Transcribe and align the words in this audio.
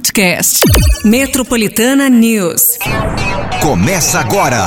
podcast. 0.00 0.60
Metropolitana 1.04 2.08
News. 2.08 2.78
Começa 3.60 4.20
agora. 4.20 4.58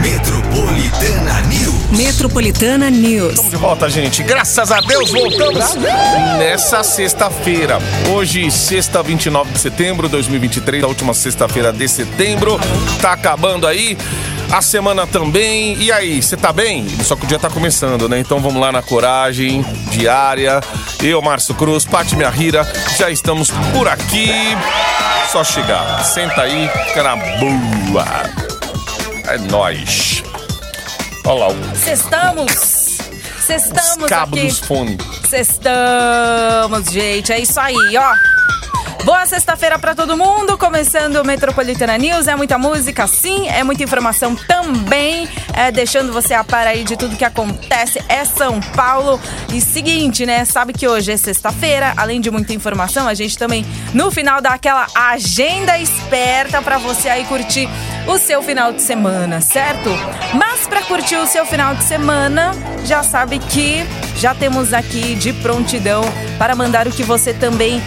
Metropolitana 0.00 1.42
News. 1.42 1.72
Metropolitana 1.90 2.90
News. 2.90 3.32
Estamos 3.34 3.50
de 3.50 3.56
volta, 3.58 3.90
gente. 3.90 4.22
Graças 4.22 4.72
a 4.72 4.80
Deus, 4.80 5.10
voltamos 5.10 5.74
nessa 6.38 6.82
sexta-feira. 6.82 7.78
Hoje, 8.14 8.50
sexta, 8.50 9.02
29 9.02 9.52
de 9.52 9.58
setembro 9.58 10.08
de 10.08 10.12
2023, 10.12 10.84
a 10.84 10.86
última 10.86 11.12
sexta-feira 11.12 11.70
de 11.70 11.86
setembro. 11.86 12.58
Tá 13.02 13.12
acabando 13.12 13.66
aí. 13.66 13.98
A 14.52 14.60
semana 14.60 15.06
também. 15.06 15.78
E 15.80 15.90
aí, 15.90 16.22
você 16.22 16.36
tá 16.36 16.52
bem? 16.52 16.86
Só 17.02 17.16
que 17.16 17.24
o 17.24 17.26
dia 17.26 17.38
tá 17.38 17.48
começando, 17.48 18.06
né? 18.06 18.18
Então 18.18 18.38
vamos 18.38 18.60
lá 18.60 18.70
na 18.70 18.82
coragem 18.82 19.62
diária. 19.90 20.60
Eu, 21.02 21.22
Márcio 21.22 21.54
Cruz, 21.54 21.86
Pati 21.86 22.14
Rira, 22.14 22.70
já 22.98 23.08
estamos 23.10 23.50
por 23.72 23.88
aqui. 23.88 24.30
Só 25.30 25.42
chegar. 25.42 26.04
Senta 26.04 26.42
aí, 26.42 26.68
fica 26.88 27.02
na 27.02 27.16
boa. 27.16 28.04
É 29.26 29.38
nóis. 29.38 30.22
Olha 31.24 31.38
lá 31.38 31.48
o 31.48 31.76
Sextamos! 31.76 32.98
Sextamos 33.40 34.06
cabo 34.06 34.36
aqui. 34.36 34.48
dos 34.48 34.58
fones. 34.58 34.98
Sextamos, 35.30 36.90
gente. 36.92 37.32
É 37.32 37.40
isso 37.40 37.58
aí, 37.58 37.96
ó. 37.96 38.14
Boa 39.04 39.26
sexta-feira 39.26 39.80
pra 39.80 39.96
todo 39.96 40.16
mundo, 40.16 40.56
começando 40.56 41.16
o 41.16 41.24
Metropolitana 41.24 41.98
News. 41.98 42.28
É 42.28 42.36
muita 42.36 42.56
música, 42.56 43.04
sim, 43.08 43.48
é 43.48 43.64
muita 43.64 43.82
informação 43.82 44.36
também, 44.36 45.28
é 45.54 45.72
deixando 45.72 46.12
você 46.12 46.34
a 46.34 46.44
par 46.44 46.68
aí 46.68 46.84
de 46.84 46.96
tudo 46.96 47.16
que 47.16 47.24
acontece. 47.24 48.00
É 48.08 48.24
São 48.24 48.60
Paulo. 48.60 49.20
E 49.52 49.60
seguinte, 49.60 50.24
né? 50.24 50.44
Sabe 50.44 50.72
que 50.72 50.86
hoje 50.86 51.10
é 51.10 51.16
sexta-feira, 51.16 51.92
além 51.96 52.20
de 52.20 52.30
muita 52.30 52.54
informação, 52.54 53.08
a 53.08 53.14
gente 53.14 53.36
também 53.36 53.66
no 53.92 54.08
final 54.12 54.40
dá 54.40 54.50
aquela 54.50 54.86
agenda 54.94 55.76
esperta 55.80 56.62
pra 56.62 56.78
você 56.78 57.08
aí 57.08 57.24
curtir 57.24 57.68
o 58.06 58.16
seu 58.18 58.40
final 58.40 58.72
de 58.72 58.82
semana, 58.82 59.40
certo? 59.40 59.90
Mas 60.34 60.68
pra 60.68 60.80
curtir 60.82 61.16
o 61.16 61.26
seu 61.26 61.44
final 61.44 61.74
de 61.74 61.82
semana, 61.82 62.52
já 62.84 63.02
sabe 63.02 63.40
que 63.40 63.84
já 64.16 64.32
temos 64.32 64.72
aqui 64.72 65.16
de 65.16 65.32
prontidão 65.32 66.02
para 66.38 66.54
mandar 66.54 66.86
o 66.86 66.92
que 66.92 67.02
você 67.02 67.34
também 67.34 67.82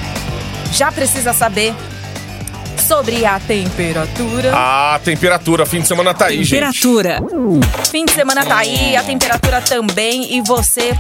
já 0.72 0.92
precisa 0.92 1.34
saber 1.34 1.74
sobre 2.88 3.26
a 3.26 3.40
temperatura. 3.40 4.52
A 4.54 5.00
temperatura, 5.04 5.66
fim 5.66 5.82
de 5.82 5.88
semana 5.88 6.14
tá 6.14 6.26
aí, 6.28 6.44
gente. 6.44 6.60
Temperatura. 6.60 7.20
Fim 7.90 8.06
de 8.06 8.12
semana 8.12 8.46
tá 8.46 8.58
aí, 8.58 8.96
a 8.96 9.04
temperatura 9.04 9.62
também 9.62 10.36
e 10.36 10.42
você 10.42 10.96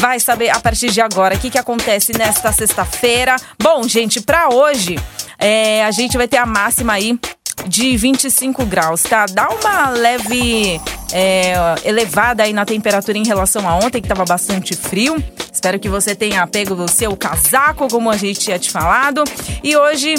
vai 0.00 0.18
saber 0.18 0.50
a 0.50 0.58
partir 0.58 0.90
de 0.90 1.00
agora 1.00 1.34
o 1.34 1.38
que, 1.38 1.50
que 1.50 1.58
acontece 1.58 2.12
nesta 2.16 2.50
sexta-feira. 2.52 3.36
Bom, 3.62 3.86
gente, 3.86 4.20
pra 4.20 4.48
hoje 4.48 4.98
é, 5.38 5.84
a 5.84 5.90
gente 5.90 6.16
vai 6.16 6.26
ter 6.26 6.38
a 6.38 6.46
máxima 6.46 6.94
aí 6.94 7.18
de 7.66 7.96
25 7.96 8.64
graus, 8.66 9.02
tá? 9.02 9.26
Dá 9.26 9.48
uma 9.48 9.90
leve 9.90 10.80
é, 11.12 11.54
elevada 11.84 12.42
aí 12.42 12.52
na 12.52 12.64
temperatura 12.64 13.18
em 13.18 13.26
relação 13.26 13.68
a 13.68 13.76
ontem, 13.76 14.00
que 14.00 14.08
tava 14.08 14.24
bastante 14.24 14.74
frio. 14.74 15.22
Espero 15.52 15.78
que 15.78 15.88
você 15.88 16.14
tenha 16.14 16.46
pego 16.46 16.74
o 16.74 16.88
seu 16.88 17.16
casaco, 17.16 17.88
como 17.88 18.10
a 18.10 18.16
gente 18.16 18.40
tinha 18.40 18.58
te 18.58 18.70
falado. 18.70 19.22
E 19.62 19.76
hoje 19.76 20.14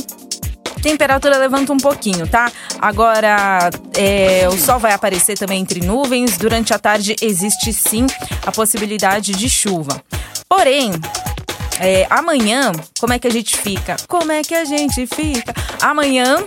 Temperatura 0.84 1.38
levanta 1.38 1.72
um 1.72 1.78
pouquinho, 1.78 2.28
tá? 2.28 2.52
Agora, 2.78 3.70
é, 3.97 4.50
o 4.50 4.58
sol 4.58 4.78
vai 4.80 4.92
aparecer 4.92 5.38
também 5.38 5.62
entre 5.62 5.80
nuvens. 5.80 6.38
Durante 6.38 6.73
a 6.73 6.78
tarde 6.78 7.16
existe 7.22 7.72
sim 7.72 8.06
a 8.45 8.52
possibilidade 8.52 9.31
de 9.31 9.50
chuva. 9.50 10.03
Porém, 10.50 10.92
é, 11.80 12.06
amanhã, 12.09 12.73
como 13.00 13.14
é 13.14 13.20
que 13.20 13.28
a 13.28 13.31
gente 13.31 13.56
fica? 13.56 13.95
Como 14.09 14.30
é 14.30 14.42
que 14.42 14.53
a 14.53 14.66
gente 14.66 15.08
fica? 15.08 15.53
Amanhã, 15.81 16.44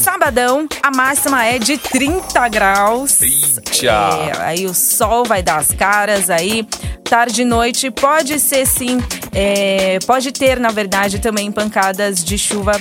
sabadão, 0.00 0.66
a 0.82 0.90
máxima 0.90 1.44
é 1.44 1.58
de 1.58 1.76
30 1.76 2.48
graus. 2.48 3.20
Eita. 3.20 3.86
É, 3.86 4.42
aí 4.42 4.66
o 4.66 4.74
sol 4.74 5.24
vai 5.24 5.42
dar 5.42 5.58
as 5.58 5.70
caras 5.72 6.30
aí. 6.30 6.66
Tarde 7.04 7.42
e 7.42 7.44
noite 7.44 7.90
pode 7.90 8.38
ser 8.38 8.66
sim, 8.66 8.98
é, 9.32 9.98
pode 10.06 10.32
ter 10.32 10.60
na 10.60 10.70
verdade 10.70 11.18
também 11.18 11.50
pancadas 11.50 12.24
de 12.24 12.38
chuva 12.38 12.72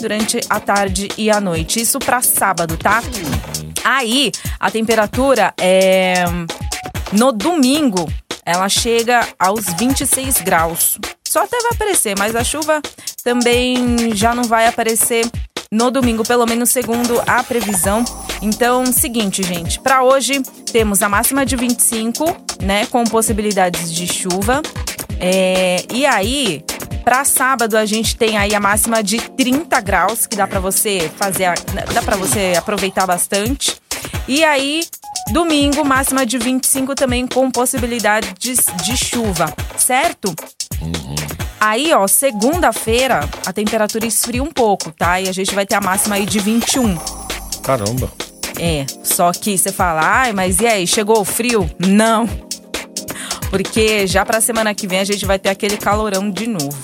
durante 0.00 0.40
a 0.48 0.60
tarde 0.60 1.08
e 1.16 1.30
a 1.30 1.40
noite. 1.40 1.80
Isso 1.80 1.98
para 1.98 2.20
sábado, 2.20 2.76
tá? 2.76 3.02
Aí 3.82 4.30
a 4.60 4.70
temperatura 4.70 5.54
é 5.58 6.24
no 7.12 7.32
domingo 7.32 8.06
ela 8.44 8.68
chega 8.68 9.26
aos 9.38 9.64
26 9.78 10.40
graus. 10.42 10.98
Só 11.26 11.44
até 11.44 11.58
vai 11.60 11.72
aparecer, 11.72 12.14
mas 12.18 12.34
a 12.34 12.42
chuva 12.42 12.80
também 13.22 14.14
já 14.14 14.34
não 14.34 14.44
vai 14.44 14.66
aparecer 14.66 15.26
no 15.70 15.90
domingo, 15.90 16.24
pelo 16.24 16.46
menos 16.46 16.70
segundo 16.70 17.20
a 17.26 17.42
previsão. 17.42 18.04
Então, 18.40 18.86
seguinte, 18.86 19.42
gente, 19.42 19.78
para 19.80 20.02
hoje 20.02 20.40
temos 20.72 21.02
a 21.02 21.08
máxima 21.08 21.44
de 21.44 21.56
25, 21.56 22.24
né, 22.62 22.86
com 22.86 23.04
possibilidades 23.04 23.92
de 23.92 24.06
chuva. 24.06 24.62
É, 25.20 25.84
e 25.92 26.06
aí, 26.06 26.64
para 27.04 27.24
sábado 27.24 27.76
a 27.76 27.84
gente 27.84 28.16
tem 28.16 28.38
aí 28.38 28.54
a 28.54 28.60
máxima 28.60 29.02
de 29.02 29.18
30 29.18 29.80
graus, 29.80 30.26
que 30.26 30.36
dá 30.36 30.46
para 30.46 30.60
você 30.60 31.10
fazer, 31.16 31.46
a- 31.46 31.54
dá 31.92 32.02
para 32.02 32.16
você 32.16 32.54
aproveitar 32.56 33.06
bastante. 33.06 33.76
E 34.28 34.44
aí, 34.44 34.84
domingo, 35.32 35.84
máxima 35.84 36.24
de 36.24 36.38
25 36.38 36.94
também 36.94 37.26
com 37.26 37.50
possibilidades 37.50 38.64
de 38.84 38.96
chuva, 38.96 39.52
certo? 39.76 40.34
Aí, 41.60 41.92
ó, 41.92 42.06
segunda-feira 42.06 43.28
a 43.44 43.52
temperatura 43.52 44.06
esfria 44.06 44.42
um 44.42 44.50
pouco, 44.50 44.92
tá? 44.92 45.20
E 45.20 45.28
a 45.28 45.32
gente 45.32 45.54
vai 45.54 45.66
ter 45.66 45.74
a 45.74 45.80
máxima 45.80 46.16
aí 46.16 46.24
de 46.24 46.38
21. 46.38 46.96
Caramba. 47.62 48.10
É, 48.58 48.86
só 49.04 49.30
que 49.32 49.56
você 49.56 49.70
fala, 49.70 50.00
ai, 50.02 50.32
mas 50.32 50.60
e 50.60 50.66
aí, 50.66 50.86
chegou 50.86 51.20
o 51.20 51.24
frio? 51.24 51.70
Não. 51.78 52.28
Porque 53.50 54.06
já 54.06 54.24
pra 54.24 54.40
semana 54.40 54.74
que 54.74 54.86
vem 54.86 55.00
a 55.00 55.04
gente 55.04 55.24
vai 55.24 55.38
ter 55.38 55.48
aquele 55.48 55.76
calorão 55.76 56.30
de 56.30 56.46
novo, 56.46 56.76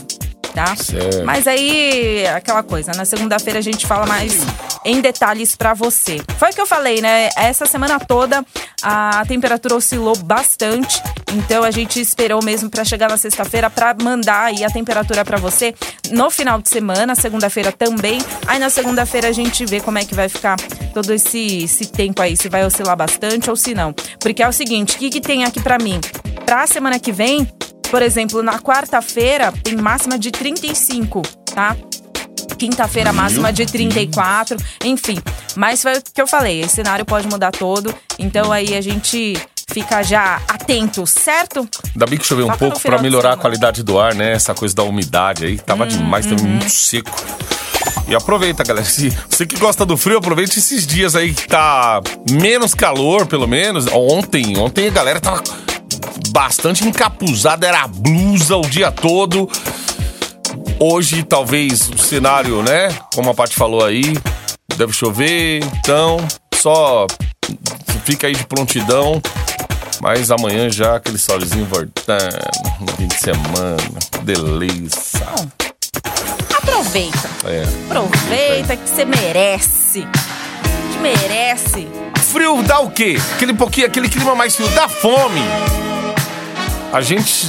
tá? 0.55 0.75
Certo. 0.77 1.25
Mas 1.25 1.47
aí, 1.47 2.27
aquela 2.29 2.63
coisa, 2.63 2.93
na 2.93 3.05
segunda-feira 3.05 3.59
a 3.59 3.63
gente 3.63 3.87
fala 3.87 4.07
mais 4.07 4.39
em 4.85 5.01
detalhes 5.01 5.57
pra 5.57 5.75
você. 5.75 6.21
Foi 6.39 6.51
o 6.51 6.55
que 6.55 6.61
eu 6.61 6.67
falei, 6.67 7.01
né? 7.01 7.29
Essa 7.37 7.67
semana 7.67 7.99
toda 7.99 8.45
a 8.83 9.25
temperatura 9.27 9.75
oscilou 9.77 10.17
bastante, 10.17 11.03
então 11.33 11.65
a 11.65 11.71
gente 11.71 12.01
esperou 12.01 12.43
mesmo 12.45 12.69
pra 12.69 12.85
chegar 12.85 13.09
na 13.09 13.17
sexta-feira 13.17 13.71
pra 13.71 13.95
mandar 14.01 14.45
aí 14.45 14.65
a 14.65 14.71
temperatura 14.71 15.25
pra 15.25 15.39
você 15.39 15.75
no 16.11 16.31
final 16.31 16.61
de 16.61 16.69
semana, 16.69 17.15
segunda-feira 17.15 17.73
também. 17.73 18.19
Aí 18.47 18.59
na 18.59 18.71
segunda-feira 18.71 19.29
a 19.29 19.33
gente 19.33 19.65
vê 19.65 19.81
como 19.81 19.99
é 19.99 20.05
que 20.05 20.15
vai 20.15 20.29
ficar 20.29 20.57
todo 20.93 21.13
esse, 21.13 21.65
esse 21.65 21.87
tempo 21.87 22.21
aí, 22.21 22.37
se 22.37 22.49
vai 22.49 22.65
oscilar 22.65 22.97
bastante 22.97 23.49
ou 23.51 23.57
se 23.57 23.75
não. 23.75 23.93
Porque 24.21 24.43
é 24.43 24.49
o 24.49 24.53
seguinte, 24.53 24.97
o 24.97 24.99
que, 24.99 25.11
que 25.11 25.21
tem 25.21 25.45
aqui 25.45 25.61
pra 25.61 25.79
mim? 25.79 26.01
Pra 26.45 26.67
semana 26.67 26.99
que 26.99 27.11
vem, 27.11 27.49
por 27.91 28.03
exemplo, 28.03 28.43
na 28.43 28.59
quarta-feira 28.59 29.53
tem 29.63 29.77
máxima 29.77 30.19
de 30.19 30.31
35, 30.31 31.23
tá? 31.55 31.77
Quinta-feira 32.59 33.13
máxima 33.13 33.53
de 33.53 33.67
34, 33.67 34.57
enfim. 34.85 35.19
Mas 35.57 35.83
foi 35.83 35.99
o 35.99 36.03
que 36.03 36.21
eu 36.21 36.27
falei, 36.27 36.61
esse 36.61 36.77
cenário 36.77 37.05
pode 37.05 37.27
mudar 37.29 37.51
todo, 37.51 37.95
então 38.19 38.53
aí 38.53 38.77
a 38.77 38.81
gente 38.81 39.37
fica 39.73 40.03
já 40.03 40.41
atento, 40.49 41.07
certo? 41.07 41.69
Ainda 41.93 42.07
bem 42.07 42.19
que 42.19 42.27
choveu 42.27 42.47
um 42.47 42.57
pouco 42.57 42.79
de 42.79 43.03
melhorar 43.03 43.33
a 43.33 43.37
qualidade 43.37 43.83
do 43.83 43.99
ar, 43.99 44.15
né? 44.15 44.33
Essa 44.33 44.55
coisa 44.55 44.75
da 44.75 44.83
umidade 44.83 45.45
aí. 45.45 45.59
Tava 45.59 45.87
demais, 45.87 46.27
tava 46.27 46.43
muito 46.43 46.71
seco. 46.71 47.11
E 48.07 48.15
aproveita, 48.15 48.63
galera. 48.63 48.87
Se 48.87 49.11
você 49.29 49.47
que 49.47 49.57
gosta 49.57 49.85
do 49.87 49.97
frio, 49.97 50.19
aproveite 50.19 50.59
esses 50.59 50.87
dias 50.87 51.17
aí 51.17 51.33
que 51.33 51.49
tá 51.49 52.01
menos 52.31 52.75
calor, 52.75 53.27
pelo 53.27 53.49
menos. 53.49 53.87
Ontem, 53.89 54.57
ontem 54.59 54.89
a 54.89 54.91
galera 54.91 55.21
tava 55.21 55.43
bastante 56.29 56.87
encapuzada, 56.87 57.67
era 57.67 57.87
blusa 57.89 58.57
o 58.57 58.63
dia 58.63 58.93
todo. 58.93 59.49
Hoje, 60.79 61.23
talvez, 61.23 61.89
o 61.89 61.99
cenário, 61.99 62.63
né? 62.63 62.89
Como 63.15 63.31
a 63.31 63.35
Paty 63.35 63.55
falou 63.55 63.85
aí, 63.85 64.15
deve 64.77 64.93
chover. 64.93 65.63
Então, 65.79 66.19
só 66.55 67.07
fica 68.05 68.27
aí 68.27 68.35
de 68.35 68.47
prontidão. 68.47 69.21
Mas 70.01 70.31
amanhã 70.31 70.69
já 70.69 70.97
aquele 70.97 71.17
solzinho 71.17 71.65
voltando, 71.67 72.37
no 72.81 72.93
fim 72.97 73.07
de 73.07 73.15
semana, 73.15 73.77
delícia. 74.23 75.27
Aproveita. 76.57 77.31
É. 77.47 77.65
Aproveita 77.87 78.77
que 78.77 78.89
você 78.89 79.05
merece. 79.05 80.07
Que 80.93 80.99
merece. 80.99 81.89
Frio 82.33 82.63
dá 82.65 82.81
o 82.81 82.91
quê? 82.91 83.17
Aquele 83.35 83.55
pouquinho, 83.55 83.87
aquele 83.87 84.09
clima 84.09 84.35
mais 84.35 84.57
frio 84.57 84.69
dá 84.71 84.89
fome. 84.89 85.41
A 86.95 87.01
gente 87.01 87.49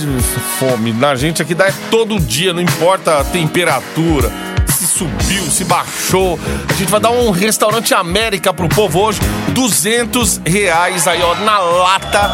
fome, 0.58 0.92
na 0.92 1.14
gente 1.14 1.40
aqui 1.40 1.54
dá 1.54 1.68
é 1.68 1.74
todo 1.92 2.20
dia, 2.20 2.52
não 2.52 2.64
importa 2.64 3.20
a 3.20 3.24
temperatura. 3.24 4.32
Subiu, 4.96 5.44
se 5.52 5.66
baixou. 5.66 6.40
A 6.70 6.74
gente 6.74 6.90
vai 6.90 7.02
dar 7.02 7.12
um 7.12 7.30
restaurante 7.30 7.94
América 7.94 8.54
pro 8.54 8.70
povo 8.70 9.02
hoje. 9.02 9.20
200 9.50 10.40
reais 10.46 11.06
aí, 11.06 11.22
ó, 11.22 11.36
na 11.36 11.60
lata. 11.60 12.32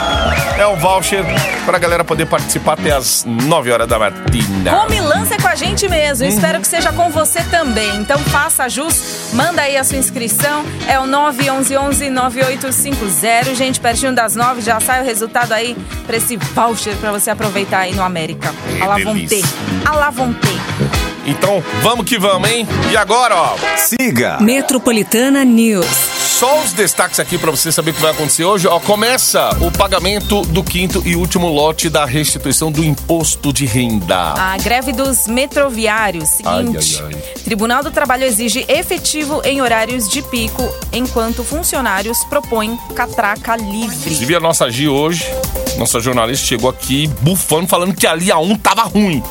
É 0.60 0.68
o 0.68 0.76
voucher 0.76 1.26
pra 1.66 1.80
galera 1.80 2.04
poder 2.04 2.28
participar 2.28 2.74
até 2.74 2.92
as 2.92 3.26
9 3.26 3.72
horas 3.72 3.88
da 3.88 3.98
matina. 3.98 4.80
Come 4.80 5.02
lança 5.02 5.40
com 5.40 5.48
a 5.48 5.56
gente 5.56 5.90
mesmo. 5.90 6.28
Espero 6.28 6.62
que 6.62 6.68
seja 6.68 6.94
com 6.94 7.10
você 7.10 7.42
também. 7.46 7.96
Então 7.96 8.20
faça 8.20 8.70
jus, 8.70 9.32
manda 9.34 9.64
aí 9.64 9.76
a 9.76 9.84
sua 9.84 9.98
inscrição. 9.98 10.64
É 10.88 11.00
o 11.00 11.06
911-9850. 11.06 13.56
Gente, 13.56 13.80
pertinho 13.80 14.14
das 14.14 14.36
9 14.36 14.62
já 14.62 14.80
sai 14.80 15.02
o 15.02 15.04
resultado 15.04 15.52
aí 15.52 15.76
pra 16.06 16.18
esse 16.18 16.38
voucher 16.38 16.96
pra 16.98 17.12
você 17.12 17.32
aproveitar 17.32 17.80
aí 17.80 17.96
no 17.96 18.04
América. 18.04 18.54
A 18.80 18.86
la 19.96 20.12
A. 21.26 21.30
Então, 21.30 21.64
vamos 21.82 22.06
que 22.06 22.18
vamos, 22.18 22.50
hein? 22.50 22.68
E 22.92 22.98
agora, 22.98 23.36
ó, 23.36 23.56
Siga 23.78 24.38
Metropolitana 24.40 25.44
News. 25.44 25.86
Só 26.42 26.60
os 26.62 26.74
destaques 26.74 27.20
aqui 27.20 27.38
pra 27.38 27.52
você 27.52 27.72
saber 27.72 27.92
o 27.92 27.94
que 27.94 28.02
vai 28.02 28.12
acontecer 28.12 28.44
hoje. 28.44 28.68
Ó, 28.68 28.80
começa 28.80 29.50
o 29.62 29.72
pagamento 29.72 30.42
do 30.42 30.64
quinto 30.64 31.04
e 31.06 31.16
último 31.16 31.48
lote 31.48 31.88
da 31.88 32.04
restituição 32.04 32.72
do 32.72 32.84
imposto 32.84 33.54
de 33.54 33.68
renda. 33.68 34.34
A 34.34 34.58
greve 34.58 34.92
dos 34.92 35.28
metroviários. 35.28 36.30
Seguinte. 36.30 37.00
Ai, 37.04 37.14
ai, 37.14 37.22
ai. 37.36 37.42
Tribunal 37.44 37.84
do 37.84 37.92
Trabalho 37.92 38.24
exige 38.24 38.66
efetivo 38.68 39.42
em 39.46 39.62
horários 39.62 40.10
de 40.10 40.24
pico, 40.24 40.68
enquanto 40.92 41.44
funcionários 41.44 42.24
propõem 42.24 42.76
catraca 42.96 43.56
livre. 43.56 43.98
Inclusive, 43.98 44.36
a 44.36 44.40
nossa 44.40 44.70
Gi 44.72 44.88
hoje, 44.88 45.24
nossa 45.78 46.00
jornalista, 46.00 46.48
chegou 46.48 46.72
aqui 46.72 47.08
bufando, 47.22 47.68
falando 47.68 47.94
que 47.94 48.08
a 48.08 48.16
linha 48.16 48.40
1 48.40 48.56
tava 48.58 48.82
ruim. 48.82 49.22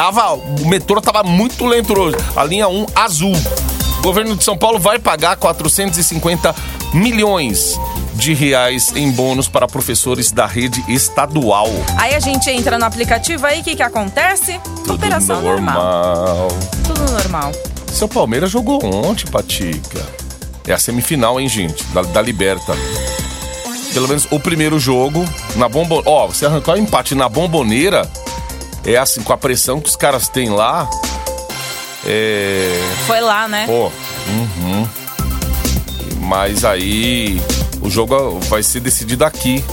Tava, 0.00 0.32
o 0.32 0.66
metrô 0.66 0.98
tava 0.98 1.22
muito 1.22 1.66
lento 1.66 1.92
hoje. 1.92 2.16
A 2.34 2.42
linha 2.42 2.66
1 2.66 2.86
azul. 2.94 3.36
O 3.98 4.02
governo 4.02 4.34
de 4.34 4.42
São 4.42 4.56
Paulo 4.56 4.78
vai 4.78 4.98
pagar 4.98 5.36
450 5.36 6.54
milhões 6.94 7.78
de 8.14 8.32
reais 8.32 8.96
em 8.96 9.12
bônus 9.12 9.46
para 9.46 9.66
professores 9.66 10.32
da 10.32 10.46
rede 10.46 10.82
estadual. 10.88 11.68
Aí 11.98 12.14
a 12.14 12.18
gente 12.18 12.48
entra 12.48 12.78
no 12.78 12.86
aplicativo 12.86 13.44
aí, 13.44 13.60
o 13.60 13.62
que, 13.62 13.76
que 13.76 13.82
acontece? 13.82 14.58
Tudo 14.86 14.94
Operação 14.94 15.42
normal. 15.42 15.74
normal. 15.74 16.48
Tudo 16.86 17.12
normal. 17.12 17.52
Seu 17.88 18.08
Palmeiras 18.08 18.50
jogou 18.50 18.82
ontem, 18.82 19.26
Patica. 19.30 20.02
É 20.66 20.72
a 20.72 20.78
semifinal, 20.78 21.38
hein, 21.38 21.46
gente? 21.46 21.84
Da, 21.92 22.00
da 22.00 22.22
Liberta. 22.22 22.72
Pelo 23.92 24.08
menos 24.08 24.26
o 24.30 24.40
primeiro 24.40 24.78
jogo 24.78 25.26
na 25.56 25.68
bombo... 25.68 26.02
Ó, 26.06 26.28
você 26.28 26.46
arrancou 26.46 26.72
o 26.72 26.78
empate 26.78 27.14
na 27.14 27.28
bomboneira. 27.28 28.10
É 28.84 28.96
assim, 28.96 29.22
com 29.22 29.32
a 29.32 29.36
pressão 29.36 29.80
que 29.80 29.88
os 29.88 29.96
caras 29.96 30.28
têm 30.28 30.50
lá. 30.50 30.88
É. 32.06 32.80
Foi 33.06 33.20
lá, 33.20 33.46
né? 33.46 33.66
Pô. 33.66 33.90
Uhum. 34.28 34.88
Mas 36.20 36.64
aí. 36.64 37.40
O 37.82 37.88
jogo 37.88 38.38
vai 38.40 38.62
ser 38.62 38.80
decidido 38.80 39.24
aqui. 39.24 39.64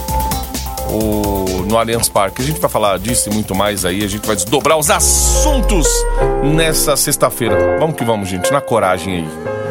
O, 0.90 1.64
no 1.66 1.76
Allianz 1.76 2.08
Parque. 2.08 2.42
A 2.42 2.44
gente 2.44 2.60
vai 2.60 2.70
falar 2.70 2.98
disso 2.98 3.28
e 3.28 3.32
muito 3.32 3.54
mais 3.54 3.84
aí. 3.84 4.04
A 4.04 4.08
gente 4.08 4.26
vai 4.26 4.34
desdobrar 4.34 4.78
os 4.78 4.90
assuntos 4.90 5.86
nessa 6.42 6.96
sexta-feira. 6.96 7.78
Vamos 7.78 7.96
que 7.96 8.04
vamos, 8.04 8.28
gente. 8.28 8.50
Na 8.50 8.60
coragem 8.60 9.16
aí. 9.16 9.28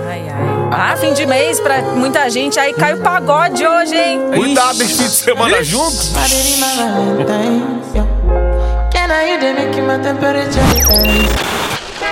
Ai, 0.08 0.30
ai. 0.30 0.70
Ah, 0.72 0.98
fim 0.98 1.14
de 1.14 1.26
mês 1.26 1.60
pra 1.60 1.82
muita 1.82 2.30
gente. 2.30 2.60
Aí 2.60 2.74
cai 2.74 2.94
o 2.94 3.02
pagode 3.02 3.66
hoje, 3.66 3.96
hein? 3.96 4.20
Cuidado 4.36 4.82
esse 4.84 4.94
fim 4.94 5.04
de 5.04 5.10
semana 5.10 5.64
juntos. 5.64 6.12
I 6.12 8.17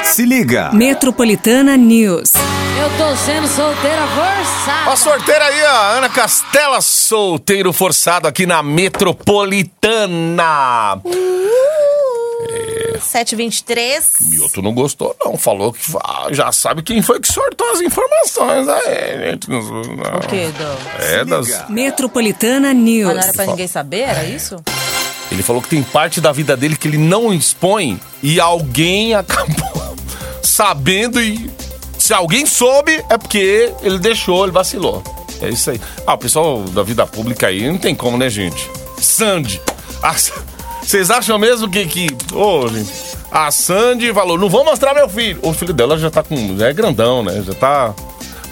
Se 0.04 0.24
liga 0.24 0.72
Metropolitana 0.72 1.76
News. 1.76 2.32
Eu 2.36 2.90
tô 2.98 3.14
sendo 3.18 3.46
solteira 3.50 4.08
forçada. 4.08 4.92
A 4.92 4.96
sorteira 4.96 5.44
aí, 5.44 5.62
a 5.66 5.90
Ana 5.98 6.08
Castela, 6.08 6.80
solteiro 6.80 7.74
forçado 7.74 8.30
aqui 8.30 8.46
na 8.46 8.64
Metropolitana. 8.64 11.02
723. 13.02 14.14
Milton 14.32 14.62
não 14.62 14.74
gostou, 14.74 15.14
não. 15.24 15.38
Falou 15.38 15.74
que 15.74 15.82
ah, 16.02 16.28
já 16.32 16.50
sabe 16.54 16.82
quem 16.82 17.02
foi 17.02 17.20
que 17.20 17.28
sortou 17.28 17.70
as 17.72 17.82
informações. 17.82 18.70
Aí, 18.70 19.32
gente. 19.32 19.50
Não, 19.50 19.60
O 19.60 20.20
quê, 20.30 20.48
do... 20.48 21.04
É 21.04 21.26
das. 21.26 21.70
Metropolitana 21.70 22.74
Mas 22.74 22.84
News. 22.84 23.14
não 23.14 23.22
era 23.22 23.34
pra 23.34 23.46
ninguém 23.48 23.68
saber, 23.68 24.00
era 24.02 24.24
isso? 24.24 24.56
Ele 25.32 25.44
falou 25.44 25.62
que 25.62 25.70
tem 25.70 25.82
parte 25.82 26.22
da 26.22 26.32
vida 26.32 26.56
dele 26.56 26.76
que 26.76 26.88
ele 26.88 26.98
não 26.98 27.34
expõe 27.34 28.00
e 28.22 28.40
alguém 28.40 29.14
acabou 29.16 29.96
sabendo 30.42 31.22
e 31.22 31.50
se 31.98 32.14
alguém 32.14 32.46
soube 32.46 33.04
é 33.10 33.18
porque 33.18 33.74
ele 33.82 33.98
deixou, 33.98 34.44
ele 34.44 34.52
vacilou. 34.52 35.04
É 35.42 35.50
isso 35.50 35.72
aí. 35.72 35.82
Ah, 36.06 36.14
o 36.14 36.18
pessoal 36.18 36.64
da 36.64 36.84
vida 36.84 37.06
pública 37.06 37.48
aí 37.48 37.68
não 37.68 37.78
tem 37.78 37.96
como, 37.96 38.18
né, 38.18 38.30
gente? 38.30 38.70
Sandy. 38.98 39.60
Vocês 40.82 41.10
acham 41.10 41.40
mesmo 41.40 41.70
que. 41.70 41.86
que 41.86 42.08
ô, 42.34 42.68
gente, 42.68 42.92
a 43.32 43.50
Sandy 43.52 44.14
falou: 44.14 44.38
não 44.38 44.50
vou 44.50 44.64
mostrar 44.64 44.94
meu 44.94 45.10
filho. 45.10 45.40
O 45.42 45.52
filho 45.52 45.74
dela 45.74 45.98
já 45.98 46.12
tá 46.12 46.22
com. 46.22 46.58
Já 46.58 46.70
é 46.70 46.74
grandão, 46.74 47.24
né? 47.24 47.42
Já 47.42 47.54
tá. 47.54 47.94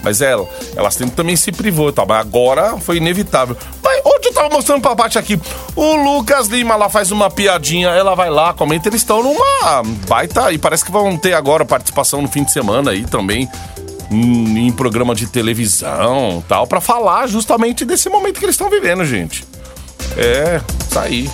Mas 0.03 0.19
ela, 0.19 0.49
ela 0.75 0.91
sempre 0.91 1.15
também 1.15 1.35
se 1.35 1.51
privou 1.51 1.89
e 1.89 1.93
tal. 1.93 2.05
Mas 2.07 2.19
agora 2.19 2.77
foi 2.79 2.97
inevitável. 2.97 3.55
Onde 4.05 4.27
eu 4.27 4.33
tava 4.33 4.49
mostrando 4.49 4.81
pra 4.81 4.95
parte 4.95 5.17
aqui? 5.17 5.39
O 5.75 5.95
Lucas 5.95 6.47
Lima 6.47 6.75
lá 6.75 6.89
faz 6.89 7.11
uma 7.11 7.29
piadinha, 7.29 7.89
ela 7.89 8.15
vai 8.15 8.29
lá, 8.29 8.53
comenta, 8.53 8.89
eles 8.89 9.01
estão 9.01 9.23
numa 9.23 9.83
baita. 10.07 10.51
E 10.51 10.57
parece 10.57 10.83
que 10.83 10.91
vão 10.91 11.17
ter 11.17 11.33
agora 11.33 11.65
participação 11.65 12.21
no 12.21 12.27
fim 12.27 12.43
de 12.43 12.51
semana 12.51 12.91
aí 12.91 13.05
também. 13.05 13.49
Em, 14.11 14.67
em 14.67 14.71
programa 14.71 15.15
de 15.15 15.25
televisão 15.25 16.43
tal, 16.47 16.67
pra 16.67 16.79
falar 16.79 17.25
justamente 17.25 17.83
desse 17.83 18.09
momento 18.09 18.37
que 18.37 18.45
eles 18.45 18.53
estão 18.53 18.69
vivendo, 18.69 19.03
gente. 19.05 19.43
É, 20.17 20.61
isso 20.87 20.99
aí. 20.99 21.29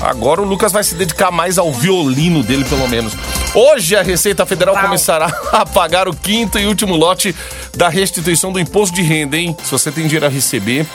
Agora 0.00 0.40
o 0.40 0.44
Lucas 0.44 0.72
vai 0.72 0.82
se 0.84 0.94
dedicar 0.94 1.30
mais 1.30 1.58
ao 1.58 1.72
violino 1.72 2.42
dele, 2.42 2.64
pelo 2.64 2.88
menos. 2.88 3.12
Hoje 3.54 3.96
a 3.96 4.02
Receita 4.02 4.46
Federal 4.46 4.74
Uau. 4.74 4.84
começará 4.84 5.26
a 5.52 5.66
pagar 5.66 6.08
o 6.08 6.14
quinto 6.14 6.58
e 6.58 6.66
último 6.66 6.96
lote 6.96 7.34
da 7.76 7.88
restituição 7.88 8.52
do 8.52 8.60
imposto 8.60 8.94
de 8.94 9.02
renda, 9.02 9.36
hein? 9.36 9.56
Se 9.62 9.70
você 9.70 9.90
tem 9.90 10.04
dinheiro 10.04 10.26
a 10.26 10.28
receber. 10.28 10.86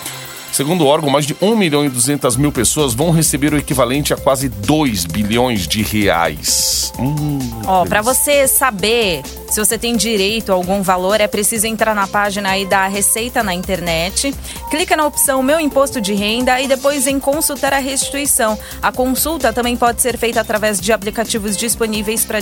Segundo 0.54 0.86
o 0.86 0.88
órgão, 0.88 1.10
mais 1.10 1.26
de 1.26 1.36
1 1.42 1.56
milhão 1.56 1.84
e 1.84 1.90
200 1.90 2.38
mil 2.38 2.52
pessoas 2.52 2.94
vão 2.94 3.10
receber 3.10 3.52
o 3.56 3.58
equivalente 3.58 4.14
a 4.14 4.18
quase 4.18 4.48
2 4.48 5.06
bilhões 5.06 5.68
de 5.68 5.82
reais. 5.82 6.94
Hum, 7.00 7.40
Ó, 7.66 7.84
pra 7.86 8.04
você 8.04 8.48
saber 8.48 9.24
se 9.54 9.60
você 9.60 9.78
tem 9.78 9.96
direito 9.96 10.52
a 10.52 10.56
algum 10.56 10.82
valor, 10.82 11.22
é 11.22 11.28
preciso 11.28 11.68
entrar 11.68 11.94
na 11.94 12.08
página 12.08 12.50
aí 12.50 12.66
da 12.66 12.88
Receita 12.88 13.44
na 13.44 13.54
internet, 13.54 14.34
clica 14.72 14.98
na 14.98 15.06
opção 15.06 15.44
Meu 15.44 15.60
Imposto 15.60 16.02
de 16.02 16.14
Renda 16.14 16.60
e 16.60 16.68
depois 16.68 17.06
em 17.06 17.20
Consultar 17.20 17.72
a 17.72 17.78
Restituição. 17.78 18.58
A 18.82 18.92
consulta 18.92 19.54
também 19.54 19.78
pode 19.78 20.02
ser 20.02 20.18
feita 20.18 20.42
através 20.42 20.82
de 20.82 20.92
aplicativos 20.92 21.56
disponíveis 21.56 22.26
para 22.26 22.40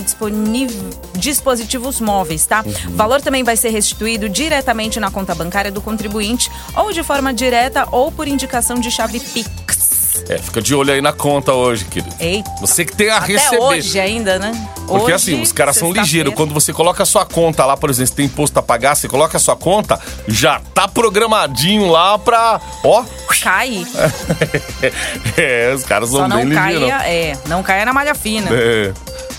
dispositivos 1.18 2.00
móveis, 2.00 2.46
tá? 2.46 2.64
O 2.88 2.96
valor 2.96 3.20
também 3.20 3.44
vai 3.44 3.58
ser 3.58 3.68
restituído 3.68 4.26
diretamente 4.26 4.98
na 4.98 5.10
conta 5.10 5.34
bancária 5.34 5.70
do 5.70 5.82
contribuinte 5.82 6.50
ou 6.74 6.92
de 6.92 7.02
forma 7.02 7.34
direta 7.34 7.86
ou 7.92 8.01
por 8.10 8.26
indicação 8.26 8.80
de 8.80 8.90
chave 8.90 9.20
Pix. 9.20 9.92
É, 10.28 10.38
fica 10.38 10.62
de 10.62 10.74
olho 10.74 10.92
aí 10.92 11.00
na 11.00 11.12
conta 11.12 11.52
hoje, 11.52 11.84
querido. 11.84 12.14
Eita. 12.20 12.48
Você 12.60 12.84
que 12.84 12.94
tem 12.94 13.08
a 13.10 13.16
Até 13.16 13.32
receber. 13.32 13.58
hoje 13.58 13.98
ainda, 13.98 14.38
né? 14.38 14.52
Porque 14.86 15.04
Hoje, 15.06 15.12
assim, 15.12 15.42
os 15.42 15.50
caras 15.52 15.76
são 15.76 15.92
ligeiros. 15.92 16.34
Quando 16.34 16.54
você 16.54 16.72
coloca 16.72 17.02
a 17.02 17.06
sua 17.06 17.24
conta 17.26 17.64
lá, 17.66 17.76
por 17.76 17.90
exemplo, 17.90 18.08
você 18.08 18.14
tem 18.14 18.26
imposto 18.26 18.56
a 18.58 18.62
pagar, 18.62 18.94
você 18.94 19.08
coloca 19.08 19.36
a 19.36 19.40
sua 19.40 19.56
conta, 19.56 19.98
já 20.28 20.60
tá 20.74 20.86
programadinho 20.86 21.90
lá 21.90 22.18
pra. 22.18 22.60
Ó. 22.84 23.04
Cai. 23.42 23.84
é, 25.36 25.72
os 25.74 25.82
caras 25.84 26.10
Só 26.10 26.18
são 26.18 26.28
bem 26.28 26.44
não 26.44 26.62
ligeiros. 26.62 26.88
caia, 26.88 27.08
é, 27.08 27.36
não 27.46 27.62
caia 27.62 27.84
na 27.84 27.92
malha 27.92 28.14
fina. 28.14 28.48
É. 28.52 28.92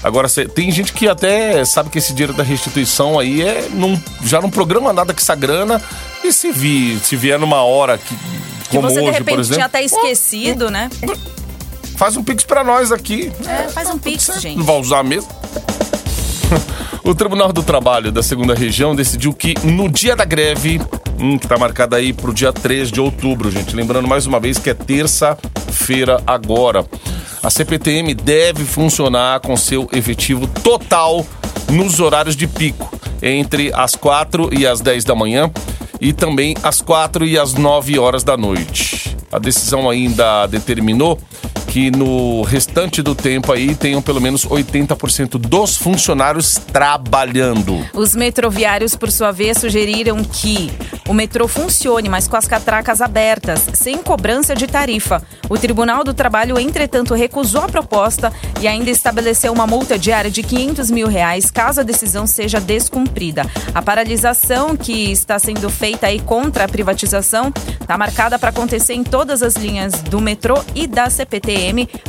Agora, 0.04 0.28
cê- 0.28 0.46
tem 0.50 0.70
gente 0.72 0.92
que 0.92 1.08
até 1.08 1.64
sabe 1.64 1.90
que 1.90 1.98
esse 1.98 2.12
dinheiro 2.14 2.34
da 2.34 2.44
restituição 2.44 3.18
aí 3.18 3.42
é. 3.42 3.68
Não, 3.72 4.02
já 4.24 4.42
não 4.42 4.50
programa 4.50 4.92
nada 4.92 5.14
com 5.14 5.20
essa 5.20 5.36
grana. 5.36 5.82
E 6.24 6.34
se, 6.34 6.52
vi, 6.52 7.00
se 7.00 7.16
vier 7.16 7.40
numa 7.40 7.62
hora 7.64 7.98
que. 7.98 8.18
Que 8.74 8.78
Como 8.78 8.90
você 8.90 9.02
hoje, 9.02 9.06
de 9.06 9.12
repente 9.12 9.36
por 9.36 9.40
exemplo. 9.42 9.56
tinha 9.56 9.66
até 9.68 9.84
esquecido, 9.84 10.72
né? 10.72 10.90
Faz 11.96 12.18
um 12.18 12.24
pix 12.24 12.44
pra 12.44 12.64
nós 12.64 12.92
aqui. 12.92 13.32
É, 13.48 13.70
faz 13.70 13.88
um 13.88 14.00
pix, 14.00 14.30
Não 14.30 14.40
gente. 14.40 14.64
vai 14.64 14.80
usar 14.80 15.04
mesmo? 15.04 15.30
o 17.06 17.14
Tribunal 17.14 17.54
do 17.54 17.62
Trabalho 17.62 18.12
da 18.12 18.24
segunda 18.24 18.56
região 18.56 18.96
decidiu 18.96 19.32
que 19.32 19.54
no 19.64 19.88
dia 19.88 20.16
da 20.16 20.26
greve, 20.26 20.82
hum, 21.20 21.38
que 21.38 21.48
tá 21.48 21.56
marcada 21.56 21.98
aí 21.98 22.14
pro 22.14 22.34
dia 22.34 22.52
3 22.52 22.92
de 22.92 23.00
outubro, 23.00 23.52
gente. 23.52 23.76
Lembrando 23.76 24.08
mais 24.08 24.26
uma 24.26 24.40
vez 24.40 24.58
que 24.58 24.72
é 24.72 24.74
terça-feira 24.74 26.20
agora. 26.26 26.84
A 27.44 27.52
CPTM 27.52 28.16
deve 28.16 28.66
funcionar 28.66 29.40
com 29.42 29.56
seu 29.56 29.88
efetivo 29.94 30.48
total 30.48 31.24
nos 31.70 32.00
horários 32.00 32.36
de 32.36 32.48
pico, 32.48 32.92
entre 33.22 33.72
as 33.72 33.94
4 33.94 34.50
e 34.52 34.66
as 34.66 34.82
10 34.82 35.04
da 35.04 35.14
manhã 35.14 35.52
e 36.04 36.12
também 36.12 36.54
às 36.62 36.82
4 36.82 37.26
e 37.26 37.40
às 37.40 37.54
9 37.54 37.98
horas 37.98 38.26
da 38.26 38.36
noite. 38.36 39.16
A 39.32 39.40
decisão 39.40 39.90
ainda 39.90 40.46
determinou 40.48 41.18
que 41.68 41.90
no 41.90 42.42
restante 42.44 43.02
do 43.02 43.16
tempo 43.16 43.52
aí 43.52 43.76
tenham 43.76 44.02
pelo 44.02 44.22
menos 44.22 44.46
80% 44.46 45.38
dos 45.38 45.78
funcionários 45.78 46.60
trabalhando. 46.72 47.86
Os 47.94 48.16
metroviários, 48.16 48.96
por 48.96 49.12
sua 49.12 49.32
vez, 49.32 49.58
sugeriram 49.58 50.24
que 50.24 50.72
o 51.08 51.14
metrô 51.14 51.48
funcione, 51.48 52.10
mas 52.10 52.28
com 52.28 52.38
as 52.38 52.48
catracas 52.48 53.02
abertas, 53.02 53.68
sem 53.74 53.98
cobrança 53.98 54.56
de 54.56 54.68
tarifa. 54.68 55.22
O 55.50 55.58
Tribunal 55.58 56.04
do 56.04 56.14
Trabalho, 56.14 56.60
entretanto, 56.60 57.14
recusou 57.14 57.62
a 57.62 57.68
proposta 57.68 58.32
e 58.62 58.68
ainda 58.68 58.90
estabeleceu 58.90 59.52
uma 59.52 59.68
multa 59.68 59.98
diária 59.98 60.32
de 60.32 60.42
500 60.44 60.90
mil 60.90 61.08
reais 61.08 61.52
caso 61.52 61.82
a 61.82 61.84
decisão 61.84 62.26
seja 62.26 62.60
descumprida. 62.60 63.46
A 63.74 63.82
paralisação 63.82 64.76
que 64.76 65.12
está 65.12 65.38
sendo 65.40 65.70
feita 65.70 66.08
aí 66.08 66.20
contra 66.20 66.66
a 66.66 66.68
privatização 66.68 67.52
está 67.80 67.98
marcada 67.98 68.40
para 68.40 68.50
acontecer 68.50 68.94
em 68.94 69.04
todas 69.04 69.44
as 69.44 69.56
linhas 69.56 69.94
do 70.04 70.22
metrô 70.22 70.64
e 70.74 70.88
da 70.88 71.10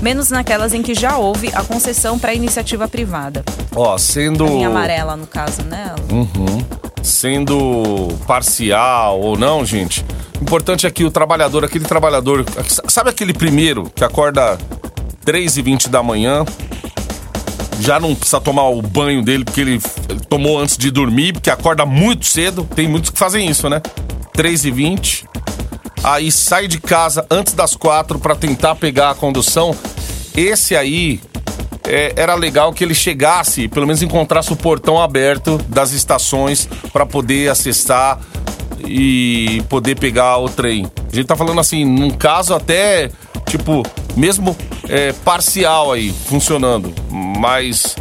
Menos 0.01 0.31
naquelas 0.31 0.73
em 0.73 0.83
que 0.83 0.95
já 0.95 1.17
houve 1.17 1.51
a 1.55 1.63
concessão 1.63 2.19
para 2.19 2.35
iniciativa 2.35 2.89
privada. 2.89 3.45
Ó, 3.75 3.97
sendo. 3.99 4.45
A 4.45 4.49
linha 4.49 4.69
amarela, 4.69 5.17
no 5.17 5.27
caso, 5.27 5.63
né? 5.63 5.95
Uhum. 6.11 6.65
Sendo 7.03 8.09
parcial 8.27 9.21
ou 9.21 9.37
não, 9.37 9.65
gente. 9.65 10.05
O 10.41 10.43
importante 10.43 10.87
é 10.87 10.91
que 10.91 11.05
o 11.05 11.11
trabalhador, 11.11 11.65
aquele 11.65 11.85
trabalhador. 11.85 12.45
Sabe 12.89 13.11
aquele 13.11 13.33
primeiro 13.33 13.91
que 13.95 14.05
acorda 14.05 14.59
3 15.25 15.57
e 15.57 15.63
20 15.63 15.89
da 15.89 16.03
manhã? 16.03 16.45
Já 17.81 17.99
não 17.99 18.15
precisa 18.15 18.41
tomar 18.41 18.69
o 18.69 18.81
banho 18.81 19.23
dele 19.23 19.45
porque 19.45 19.61
ele 19.61 19.81
tomou 20.29 20.59
antes 20.59 20.77
de 20.77 20.91
dormir, 20.91 21.33
porque 21.33 21.51
acorda 21.51 21.85
muito 21.85 22.25
cedo. 22.27 22.67
Tem 22.75 22.89
muitos 22.89 23.11
que 23.11 23.19
fazem 23.19 23.49
isso, 23.49 23.69
né? 23.69 23.83
3 24.33 24.65
e 24.65 24.71
20 24.71 25.29
aí 26.05 26.31
sai 26.31 26.69
de 26.69 26.79
casa 26.79 27.27
antes 27.31 27.55
das 27.55 27.75
quatro 27.75 28.19
para 28.19 28.37
tentar 28.37 28.75
pegar 28.75 29.11
a 29.11 29.15
condução. 29.15 29.75
Esse 30.37 30.77
aí 30.77 31.21
é, 31.89 32.13
era 32.17 32.35
legal 32.35 32.73
que 32.73 32.85
ele 32.85 32.95
chegasse, 32.95 33.67
pelo 33.69 33.87
menos 33.87 34.03
encontrasse 34.03 34.53
o 34.53 34.57
portão 34.57 35.01
aberto 35.01 35.59
das 35.69 35.93
estações 35.93 36.69
para 36.93 37.07
poder 37.07 37.51
acessar 37.51 38.21
e 38.87 39.63
poder 39.69 39.99
pegar 39.99 40.39
o 40.39 40.49
trem. 40.49 40.87
A 41.11 41.17
gente 41.17 41.27
tá 41.27 41.37
falando 41.37 41.61
assim, 41.61 41.85
num 41.85 42.11
caso 42.11 42.55
até, 42.55 43.11
tipo, 43.49 43.83
mesmo 44.15 44.55
é, 44.89 45.13
parcial 45.25 45.93
aí, 45.93 46.13
funcionando. 46.27 46.93
Mas 47.11 47.97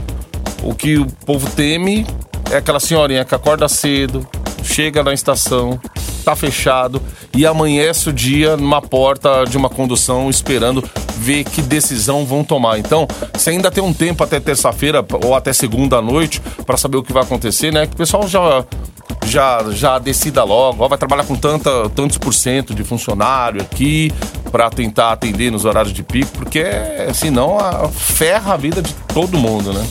o 0.61 0.75
que 0.75 0.97
o 0.97 1.05
povo 1.25 1.49
teme 1.51 2.05
é 2.51 2.57
aquela 2.57 2.79
senhorinha 2.79 3.23
que 3.23 3.33
acorda 3.33 3.67
cedo, 3.69 4.27
chega 4.63 5.03
na 5.03 5.13
estação, 5.13 5.79
tá 6.23 6.35
fechado 6.35 7.01
e 7.35 7.45
amanhece 7.45 8.09
o 8.09 8.13
dia 8.13 8.55
numa 8.57 8.81
porta 8.81 9.43
de 9.45 9.57
uma 9.57 9.69
condução 9.69 10.29
esperando 10.29 10.83
ver 11.17 11.43
que 11.43 11.61
decisão 11.61 12.25
vão 12.25 12.43
tomar. 12.43 12.79
Então, 12.79 13.07
você 13.33 13.51
ainda 13.51 13.71
tem 13.71 13.83
um 13.83 13.93
tempo 13.93 14.23
até 14.23 14.39
terça-feira 14.39 15.05
ou 15.23 15.35
até 15.35 15.53
segunda 15.53 16.01
noite 16.01 16.41
para 16.65 16.77
saber 16.77 16.97
o 16.97 17.03
que 17.03 17.13
vai 17.13 17.23
acontecer, 17.23 17.71
né? 17.71 17.87
Que 17.87 17.93
o 17.93 17.97
pessoal 17.97 18.27
já 18.27 18.65
já 19.25 19.63
já 19.71 19.99
decida 19.99 20.43
logo, 20.43 20.83
ó, 20.83 20.87
vai 20.87 20.97
trabalhar 20.97 21.23
com 21.23 21.35
tanta 21.35 21.89
tantos 21.89 22.17
por 22.17 22.33
cento 22.33 22.73
de 22.73 22.83
funcionário 22.83 23.61
aqui 23.61 24.11
para 24.51 24.69
tentar 24.69 25.11
atender 25.11 25.51
nos 25.51 25.65
horários 25.65 25.93
de 25.93 26.03
pico, 26.03 26.31
porque 26.33 26.63
senão 27.13 27.57
a, 27.57 27.87
ferra 27.89 28.53
a 28.53 28.57
vida 28.57 28.81
de 28.81 28.93
todo 29.13 29.37
mundo, 29.37 29.73
né? 29.73 29.85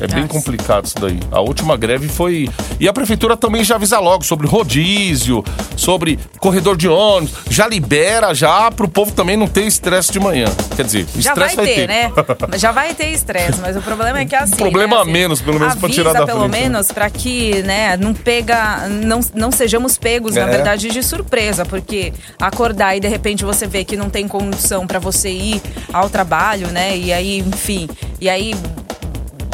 É 0.00 0.06
bem 0.06 0.22
Nossa. 0.22 0.32
complicado 0.32 0.86
isso 0.86 0.94
daí. 0.98 1.20
A 1.30 1.40
última 1.40 1.76
greve 1.76 2.08
foi. 2.08 2.48
E 2.78 2.88
a 2.88 2.92
prefeitura 2.92 3.36
também 3.36 3.62
já 3.62 3.74
avisa 3.74 3.98
logo 3.98 4.24
sobre 4.24 4.46
rodízio, 4.46 5.44
sobre 5.76 6.18
corredor 6.38 6.76
de 6.76 6.88
ônibus. 6.88 7.34
Já 7.50 7.68
libera 7.68 8.32
já 8.34 8.70
pro 8.70 8.88
povo 8.88 9.12
também 9.12 9.36
não 9.36 9.46
ter 9.46 9.64
estresse 9.66 10.10
de 10.10 10.18
manhã. 10.18 10.46
Quer 10.74 10.84
dizer, 10.84 11.06
Já 11.16 11.34
vai, 11.34 11.48
estresse 11.48 11.56
ter, 11.74 11.86
vai 11.86 12.12
ter. 12.12 12.48
né? 12.48 12.56
Já 12.58 12.72
vai 12.72 12.94
ter 12.94 13.10
estresse, 13.12 13.60
mas 13.60 13.76
o 13.76 13.82
problema 13.82 14.20
é 14.20 14.24
que 14.24 14.34
assim. 14.34 14.56
problema 14.56 14.96
né, 14.96 15.02
a 15.02 15.04
menos, 15.04 15.40
pelo 15.42 15.58
menos, 15.60 15.74
pra 15.74 15.86
avisa 15.86 16.00
tirar 16.02 16.12
da 16.14 16.24
pelo 16.26 16.40
frente, 16.40 16.52
né? 16.52 16.60
menos 16.62 16.90
pra 16.92 17.10
que, 17.10 17.62
né, 17.62 17.96
não 17.96 18.14
pega, 18.14 18.88
não, 18.88 19.20
não 19.34 19.50
sejamos 19.52 19.98
pegos, 19.98 20.34
na 20.34 20.42
É. 20.42 20.46
verdade, 20.46 20.88
de 20.88 21.02
surpresa, 21.02 21.66
porque 21.66 22.12
acordar 22.40 22.96
e 22.96 23.00
de 23.00 23.08
repente 23.08 23.44
você 23.44 23.66
vê 23.66 23.84
que 23.84 23.96
não 23.96 24.08
tem 24.08 24.26
condição 24.26 24.86
pra 24.86 24.98
você 24.98 25.30
ir 25.30 25.60
ao 25.92 26.08
trabalho, 26.08 26.68
né? 26.68 26.96
E 26.96 27.12
aí, 27.12 27.38
enfim, 27.40 27.88
e 28.20 28.28
aí 28.28 28.54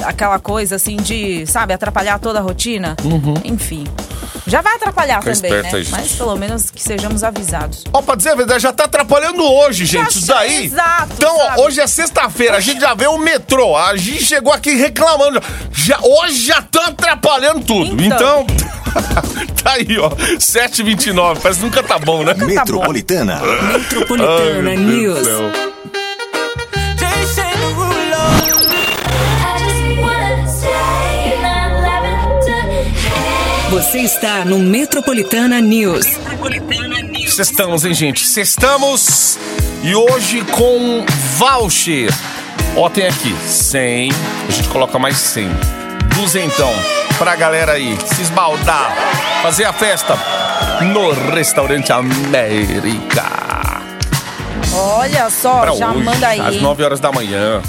aquela 0.07 0.39
coisa 0.39 0.77
assim 0.77 0.97
de, 0.97 1.47
sabe, 1.47 1.73
atrapalhar 1.75 2.19
toda 2.19 2.39
a 2.39 2.43
rotina. 2.43 2.97
Enfim. 3.45 3.85
Já 4.47 4.63
vai 4.63 4.77
atrapalhar 4.77 5.21
Fica 5.23 5.35
também, 5.35 5.51
esperto 5.51 5.77
né? 5.77 5.83
gente. 5.83 5.91
Mas 5.91 6.13
pelo 6.13 6.37
menos 6.37 6.71
que 6.71 6.81
sejamos 6.81 7.25
avisados. 7.25 7.85
Ó, 7.93 8.01
pra 8.01 8.15
dizer 8.15 8.31
a 8.31 8.35
verdade, 8.37 8.63
já 8.63 8.73
tá 8.73 8.85
atrapalhando 8.85 9.43
hoje, 9.43 9.85
gente. 9.85 10.11
Isso 10.11 10.27
daí. 10.29 10.67
exato, 10.67 11.15
Então, 11.17 11.37
ó, 11.37 11.45
sabe? 11.47 11.61
hoje 11.63 11.81
é 11.81 11.87
sexta-feira, 11.87 12.57
a 12.57 12.61
gente 12.61 12.81
já 12.81 12.95
vê 12.95 13.07
o 13.09 13.19
metrô. 13.19 13.77
A 13.77 13.97
gente 13.97 14.25
chegou 14.25 14.53
aqui 14.53 14.75
reclamando. 14.77 15.43
Já, 15.73 15.99
hoje 16.01 16.47
já 16.47 16.63
tá 16.63 16.87
atrapalhando 16.87 17.65
tudo. 17.65 18.01
Então. 18.03 18.47
Então. 18.49 18.77
tá 19.63 19.73
aí, 19.73 19.99
ó. 19.99 20.11
7h29. 20.11 21.39
Parece 21.41 21.61
que 21.61 21.67
nunca 21.67 21.83
tá 21.83 21.99
bom, 21.99 22.23
né? 22.23 22.33
Nunca 22.33 22.37
tá 22.37 22.45
bom. 22.47 22.47
Metropolitana. 22.47 23.41
Metropolitana 23.73 24.71
Ai, 24.71 24.77
meu 24.77 25.15
Deus 25.15 25.27
do 25.27 25.43
News. 25.53 25.76
Você 33.77 33.99
está 33.99 34.43
no 34.43 34.59
Metropolitana 34.59 35.61
News. 35.61 36.07
Sextamos, 37.29 37.85
hein, 37.85 37.93
gente? 37.93 38.27
Sextamos 38.27 39.39
e 39.83 39.95
hoje 39.95 40.41
com 40.51 41.05
voucher. 41.37 42.11
Ó, 42.75 42.89
tem 42.89 43.07
aqui 43.07 43.37
100, 43.39 44.11
a 44.49 44.51
gente 44.51 44.69
coloca 44.71 44.99
mais 44.99 45.19
100. 45.19 45.51
Duzentão 46.15 46.73
pra 47.19 47.37
galera 47.37 47.73
aí 47.73 47.99
se 48.15 48.23
esbaldar, 48.23 48.97
fazer 49.43 49.65
a 49.65 49.75
festa 49.75 50.17
no 50.95 51.11
Restaurante 51.35 51.93
América. 51.93 53.25
Olha 54.73 55.29
só, 55.29 55.61
Pra 55.61 55.75
já 55.75 55.91
hoje, 55.93 56.03
manda 56.03 56.29
aí. 56.29 56.41
às 56.41 56.63
9 56.63 56.83
horas 56.83 56.99
da 56.99 57.13
manhã. 57.13 57.61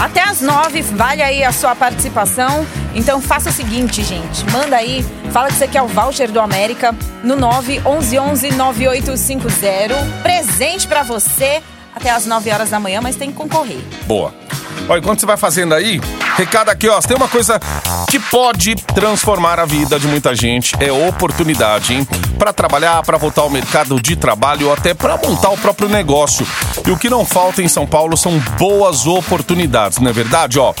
Até 0.00 0.22
às 0.22 0.40
nove, 0.40 0.80
vale 0.80 1.22
aí 1.22 1.44
a 1.44 1.52
sua 1.52 1.76
participação. 1.76 2.66
Então 2.94 3.20
faça 3.20 3.50
o 3.50 3.52
seguinte, 3.52 4.02
gente. 4.02 4.50
Manda 4.50 4.76
aí, 4.76 5.04
fala 5.30 5.48
que 5.48 5.54
você 5.54 5.68
quer 5.68 5.82
o 5.82 5.86
voucher 5.86 6.32
do 6.32 6.40
América 6.40 6.96
no 7.22 7.36
911 7.36 8.50
9850. 8.52 9.94
Presente 10.22 10.88
pra 10.88 11.02
você 11.02 11.62
até 11.94 12.10
às 12.10 12.24
9 12.24 12.50
horas 12.50 12.70
da 12.70 12.80
manhã, 12.80 13.02
mas 13.02 13.14
tem 13.16 13.30
que 13.30 13.36
concorrer. 13.36 13.80
Boa. 14.06 14.32
Olha, 14.88 15.00
enquanto 15.00 15.20
você 15.20 15.26
vai 15.26 15.36
fazendo 15.36 15.74
aí, 15.74 16.00
recado 16.40 16.70
aqui, 16.70 16.88
ó. 16.88 16.98
Tem 17.00 17.16
uma 17.16 17.28
coisa 17.28 17.60
que 18.08 18.18
pode 18.18 18.74
transformar 18.74 19.60
a 19.60 19.66
vida 19.66 20.00
de 20.00 20.06
muita 20.06 20.34
gente. 20.34 20.74
É 20.80 20.90
oportunidade, 20.90 21.92
hein? 21.92 22.08
Pra 22.38 22.50
trabalhar, 22.50 23.02
pra 23.02 23.18
voltar 23.18 23.42
ao 23.42 23.50
mercado 23.50 24.00
de 24.00 24.16
trabalho 24.16 24.68
ou 24.68 24.72
até 24.72 24.94
pra 24.94 25.18
montar 25.18 25.50
o 25.50 25.58
próprio 25.58 25.88
negócio. 25.88 26.46
E 26.86 26.90
o 26.90 26.96
que 26.96 27.10
não 27.10 27.26
falta 27.26 27.62
em 27.62 27.68
São 27.68 27.86
Paulo 27.86 28.16
são 28.16 28.38
boas 28.58 29.06
oportunidades, 29.06 29.98
não 29.98 30.08
é 30.08 30.12
verdade, 30.14 30.58
ó? 30.58 30.72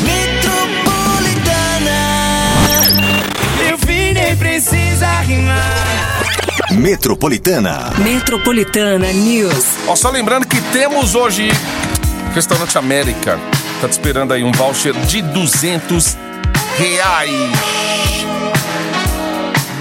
Meu 3.58 3.78
filho 3.78 4.14
nem 4.14 4.36
precisa 4.36 5.08
rimar. 5.22 5.64
Metropolitana. 6.72 7.94
Metropolitana 7.98 9.14
News. 9.14 9.66
Ó, 9.88 9.96
só 9.96 10.10
lembrando 10.10 10.46
que 10.46 10.60
temos 10.74 11.16
hoje 11.16 11.50
Restaurante 12.34 12.78
América. 12.78 13.40
Tá 13.80 13.88
te 13.88 13.92
esperando 13.92 14.34
aí 14.34 14.44
um 14.44 14.52
voucher 14.52 14.94
de 14.94 15.22
200 15.22 16.18
reais. 16.78 17.32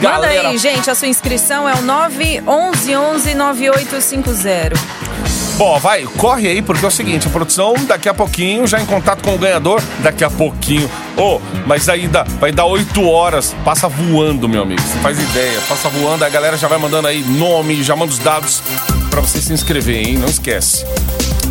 Manda 0.02 0.26
aí, 0.26 0.58
gente, 0.58 0.90
a 0.90 0.94
sua 0.94 1.08
inscrição 1.08 1.68
é 1.68 1.75
o 1.75 1.82
911 1.82 3.34
9850. 3.34 5.02
Bom, 5.56 5.78
vai, 5.78 6.02
corre 6.16 6.49
aí, 6.49 6.62
porque 6.62 6.84
é 6.84 6.88
o 6.88 6.90
seguinte, 6.90 7.28
a 7.28 7.30
produção 7.30 7.75
daqui 7.87 8.08
a 8.08 8.14
pouquinho, 8.14 8.66
já 8.66 8.80
em 8.80 8.87
contato 8.87 9.22
com 9.22 9.34
o 9.34 9.38
ganhador, 9.38 9.80
daqui 10.00 10.25
a 10.25 10.30
pouquinho. 10.30 10.90
Ô, 11.16 11.40
mas 11.66 11.88
ainda 11.88 12.25
vai 12.40 12.50
dar 12.50 12.64
8 12.64 13.08
horas, 13.08 13.54
passa 13.64 13.87
voando, 13.87 14.49
meu 14.49 14.62
amigo. 14.62 14.80
Você 14.80 14.99
faz 14.99 15.20
ideia, 15.20 15.61
passa 15.68 15.88
voando, 15.88 16.25
a 16.25 16.28
galera 16.28 16.56
já 16.56 16.66
vai 16.66 16.78
mandando 16.78 17.06
aí 17.06 17.22
nome, 17.22 17.82
já 17.84 17.94
manda 17.94 18.11
os 18.11 18.18
dados 18.18 18.62
pra 19.11 19.20
você 19.20 19.40
se 19.40 19.52
inscrever, 19.52 20.08
hein? 20.08 20.18
Não 20.18 20.28
esquece. 20.28 20.84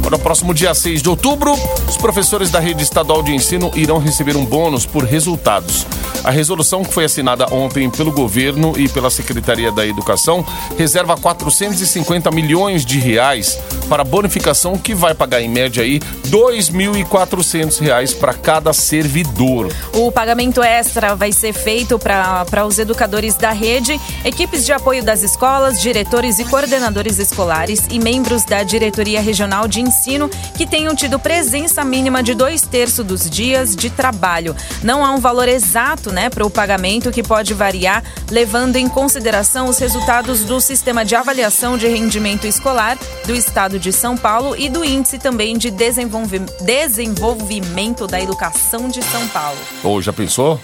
No 0.10 0.20
próximo 0.20 0.54
dia 0.54 0.74
6 0.74 1.02
de 1.02 1.10
outubro, 1.10 1.54
os 1.88 1.96
professores 1.96 2.50
da 2.50 2.60
rede 2.60 2.84
estadual 2.84 3.24
de 3.24 3.34
ensino 3.34 3.72
irão 3.76 3.98
receber 3.98 4.36
um 4.36 4.46
bônus 4.46 4.86
por 4.86 5.06
resultados. 5.06 5.86
A 6.24 6.30
resolução 6.30 6.84
que 6.84 6.94
foi 6.94 7.06
assinada 7.06 7.48
ontem 7.54 7.90
pelo 7.90 8.12
governo 8.12 8.74
e 8.78 8.90
pela 8.90 9.10
Secretaria 9.10 9.72
da 9.72 9.88
Educação 9.88 10.46
reserva 10.78 11.16
450 11.16 12.30
milhões 12.30 12.86
de 12.86 13.00
reais 13.00 13.58
para 13.92 14.06
bonificação 14.06 14.78
que 14.78 14.96
vai 14.96 15.14
pagar 15.14 15.42
em 15.42 15.50
média 15.50 15.84
aí 15.84 16.00
2.400 16.30 17.78
reais 17.82 18.14
para 18.14 18.34
cada 18.34 18.72
servidor. 18.72 19.70
O 19.94 20.10
pagamento 20.10 20.64
extra 20.64 21.14
vai 21.14 21.34
ser 21.34 21.52
feito 21.52 22.00
para 22.00 22.66
os 22.66 22.80
educadores 22.80 23.36
da 23.36 23.52
rede, 23.52 24.00
equipes 24.24 24.66
de 24.66 24.72
apoio 24.72 25.04
das 25.04 25.24
escolas, 25.24 25.82
diretores 25.82 26.40
e 26.40 26.46
coordenadores 26.46 27.20
escolares 27.20 27.86
e 27.92 28.00
membros 28.00 28.46
da 28.46 28.64
diretoria 28.64 29.20
regional 29.20 29.68
de 29.68 29.82
ensino 29.82 30.30
que 30.56 30.66
tenham 30.66 30.96
tido 30.96 31.20
presença 31.20 31.84
mínima 31.84 32.24
de 32.24 32.34
dois 32.34 32.62
terços 32.62 33.06
dos 33.06 33.30
dias 33.30 33.76
de 33.76 33.90
trabalho. 33.90 34.56
Não 34.82 35.06
há 35.06 35.12
um 35.12 35.20
valor 35.20 35.50
exato 35.50 36.14
né, 36.14 36.30
para 36.30 36.46
o 36.46 36.50
pagamento 36.50 37.12
que 37.12 37.22
pode 37.22 37.54
variar, 37.54 38.02
levando 38.30 38.78
em 38.78 38.88
consideração 38.88 39.68
os 39.68 39.78
resultados 39.80 40.46
do 40.46 40.62
sistema 40.62 41.04
de 41.04 41.14
avaliação 41.14 41.78
de 41.78 41.90
rendimento 41.90 42.48
escolar 42.48 42.98
do 43.26 43.36
estado 43.36 43.81
de 43.82 43.92
São 43.92 44.16
Paulo 44.16 44.56
e 44.56 44.70
do 44.70 44.86
índice 44.86 45.18
também 45.20 45.58
de 45.58 45.70
desenvolvi- 45.72 46.40
desenvolvimento 46.62 48.08
da 48.08 48.22
educação 48.22 48.88
de 48.88 49.02
São 49.04 49.28
Paulo. 49.30 49.58
Ou 49.84 50.02
já 50.02 50.14
pensou? 50.14 50.60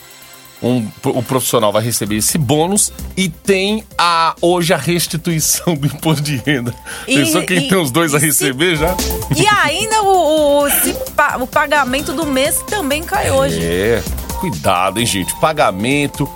Um, 0.62 0.88
o 1.04 1.22
profissional 1.22 1.72
vai 1.72 1.84
receber 1.84 2.16
esse 2.16 2.36
bônus 2.36 2.92
e 3.16 3.30
tem 3.30 3.84
a 3.96 4.36
hoje 4.42 4.74
a 4.74 4.78
restituição 4.78 5.76
do 5.76 5.86
imposto 5.86 6.24
de 6.24 6.38
renda. 6.38 6.74
E- 7.08 7.14
Pensou 7.16 7.44
quem 7.44 7.66
e- 7.66 7.68
tem 7.68 7.78
os 7.78 7.92
dois 7.92 8.16
a 8.16 8.18
e 8.18 8.22
se- 8.22 8.26
receber 8.28 8.76
já? 8.76 8.96
E 9.36 9.46
ainda 9.48 10.02
o, 10.02 10.64
o, 10.64 10.70
se 10.70 10.96
o 11.40 11.46
pagamento 11.48 12.12
do 12.12 12.26
mês 12.26 12.60
também 12.68 13.04
cai 13.04 13.30
hoje. 13.30 13.60
É, 13.64 14.02
cuidado, 14.40 15.00
hein, 15.00 15.06
gente. 15.06 15.36
Pagamento 15.40 16.28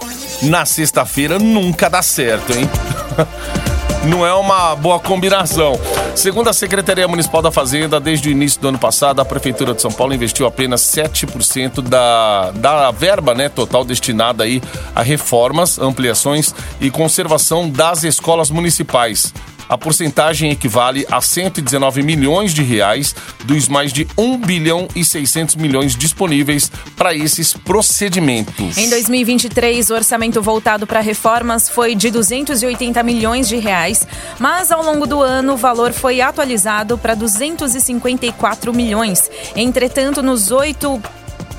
na 0.43 0.65
sexta-feira 0.65 1.39
nunca 1.39 1.89
dá 1.89 2.03
certo, 2.03 2.53
hein? 2.53 2.69
Não 4.03 4.25
é 4.25 4.33
uma 4.33 4.75
boa 4.75 4.99
combinação. 4.99 5.79
Segundo 6.15 6.49
a 6.49 6.53
Secretaria 6.53 7.07
Municipal 7.07 7.41
da 7.41 7.51
Fazenda, 7.51 7.99
desde 7.99 8.29
o 8.29 8.31
início 8.31 8.59
do 8.59 8.67
ano 8.67 8.79
passado, 8.79 9.19
a 9.19 9.25
Prefeitura 9.25 9.75
de 9.75 9.81
São 9.81 9.91
Paulo 9.91 10.13
investiu 10.13 10.47
apenas 10.47 10.81
7% 10.81 11.81
da, 11.81 12.49
da 12.51 12.89
verba 12.89 13.35
né, 13.35 13.47
total 13.47 13.85
destinada 13.85 14.43
aí 14.43 14.61
a 14.95 15.03
reformas, 15.03 15.77
ampliações 15.77 16.53
e 16.79 16.89
conservação 16.89 17.69
das 17.69 18.03
escolas 18.03 18.49
municipais. 18.49 19.31
A 19.71 19.77
porcentagem 19.77 20.51
equivale 20.51 21.07
a 21.09 21.21
119 21.21 22.03
milhões 22.03 22.53
de 22.53 22.61
reais 22.61 23.15
dos 23.45 23.69
mais 23.69 23.93
de 23.93 24.05
1 24.17 24.37
bilhão 24.39 24.85
e 24.93 25.05
600 25.05 25.55
milhões 25.55 25.95
disponíveis 25.95 26.69
para 26.97 27.15
esses 27.15 27.53
procedimentos. 27.53 28.77
Em 28.77 28.89
2023, 28.89 29.89
o 29.89 29.93
orçamento 29.93 30.41
voltado 30.41 30.85
para 30.85 30.99
reformas 30.99 31.69
foi 31.69 31.95
de 31.95 32.11
280 32.11 33.01
milhões 33.01 33.47
de 33.47 33.55
reais, 33.55 34.05
mas 34.37 34.73
ao 34.73 34.83
longo 34.83 35.07
do 35.07 35.21
ano 35.21 35.53
o 35.53 35.57
valor 35.57 35.93
foi 35.93 36.19
atualizado 36.19 36.97
para 36.97 37.15
254 37.15 38.73
milhões. 38.73 39.31
Entretanto, 39.55 40.21
nos 40.21 40.51
oito 40.51 41.01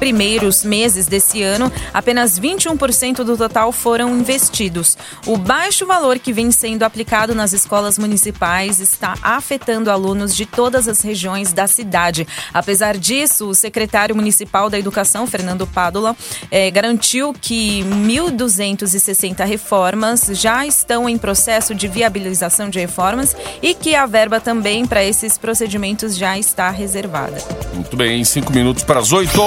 primeiros 0.02 0.64
meses 0.64 1.06
desse 1.06 1.44
ano, 1.44 1.70
apenas 1.94 2.36
21% 2.36 3.22
do 3.22 3.36
total 3.36 3.70
foram 3.70 4.18
investidos. 4.18 4.98
O 5.28 5.36
baixo 5.36 5.86
valor 5.86 6.18
que 6.18 6.32
vem 6.32 6.50
sendo 6.50 6.82
aplicado 6.82 7.36
nas 7.36 7.52
escolas 7.52 7.96
municipais 7.96 8.80
está 8.80 9.14
afetando 9.22 9.92
alunos 9.92 10.34
de 10.34 10.44
todas 10.44 10.88
as 10.88 11.02
regiões 11.02 11.52
da 11.52 11.68
cidade. 11.68 12.26
Apesar 12.52 12.98
disso, 12.98 13.48
o 13.48 13.54
secretário 13.54 14.16
municipal 14.16 14.68
da 14.68 14.76
Educação, 14.76 15.24
Fernando 15.24 15.68
Pádula, 15.68 16.16
eh, 16.50 16.68
garantiu 16.72 17.32
que 17.32 17.84
1.260 17.84 19.44
reformas 19.44 20.26
já 20.32 20.66
estão 20.66 21.08
em 21.08 21.16
processo 21.16 21.76
de 21.76 21.86
viabilização 21.86 22.68
de 22.68 22.80
reformas 22.80 23.36
e 23.62 23.72
que 23.72 23.94
a 23.94 24.04
verba 24.04 24.40
também 24.40 24.84
para 24.84 25.04
esses 25.04 25.38
procedimentos 25.38 26.16
já 26.16 26.36
está 26.36 26.70
reservada. 26.70 27.38
Muito 27.72 27.96
bem, 27.96 28.24
cinco 28.24 28.52
minutos 28.52 28.82
para 28.82 28.98
as 28.98 29.12
oito. 29.12 29.40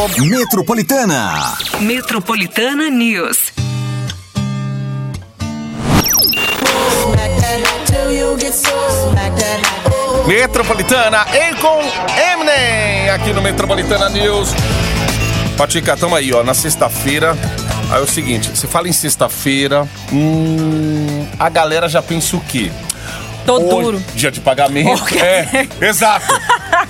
Metropolitana. 0.45 1.58
Metropolitana 1.79 2.88
News. 2.88 3.51
Metropolitana, 10.27 11.21
Akon 11.21 11.81
Eminem, 12.31 13.10
aqui 13.10 13.34
no 13.34 13.41
Metropolitana 13.41 14.08
News. 14.10 14.49
Patica, 15.58 15.97
tamo 15.97 16.15
aí, 16.15 16.31
ó, 16.31 16.43
na 16.43 16.53
sexta-feira. 16.53 17.36
Aí 17.89 17.99
é 17.99 18.03
o 18.03 18.08
seguinte, 18.08 18.49
você 18.49 18.67
fala 18.67 18.88
em 18.88 18.93
sexta-feira, 18.93 19.89
hum, 20.13 21.25
a 21.39 21.49
galera 21.49 21.89
já 21.89 22.03
pensa 22.03 22.38
o 22.38 22.41
quê? 22.41 22.71
Tô 23.47 23.55
Hoje, 23.55 23.67
duro. 23.67 24.03
Dia 24.13 24.29
de 24.29 24.41
pagamento. 24.41 25.01
Ok. 25.01 25.19
É, 25.19 25.67
exato. 25.81 26.27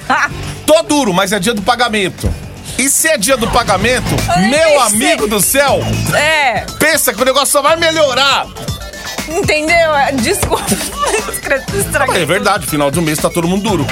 Tô 0.67 0.81
duro, 0.83 1.13
mas 1.13 1.31
é 1.31 1.39
dia 1.39 1.53
do 1.53 1.61
pagamento. 1.61 2.29
E 2.77 2.89
se 2.89 3.07
é 3.07 3.17
dia 3.17 3.37
do 3.37 3.47
pagamento, 3.51 4.09
meu 4.49 4.67
sei. 4.69 4.77
amigo 4.77 5.27
do 5.27 5.39
céu, 5.41 5.79
É, 6.13 6.65
pensa 6.77 7.13
que 7.13 7.21
o 7.21 7.25
negócio 7.25 7.47
só 7.47 7.61
vai 7.61 7.75
melhorar. 7.77 8.47
entendeu? 9.27 9.95
É, 9.95 10.11
Desculpa. 10.11 10.63
Estraguei 11.77 12.21
É 12.23 12.25
verdade, 12.25 12.65
final 12.67 12.91
de 12.91 12.99
um 12.99 13.01
mês 13.01 13.17
tá 13.19 13.29
todo 13.29 13.47
mundo 13.47 13.69
duro. 13.69 13.87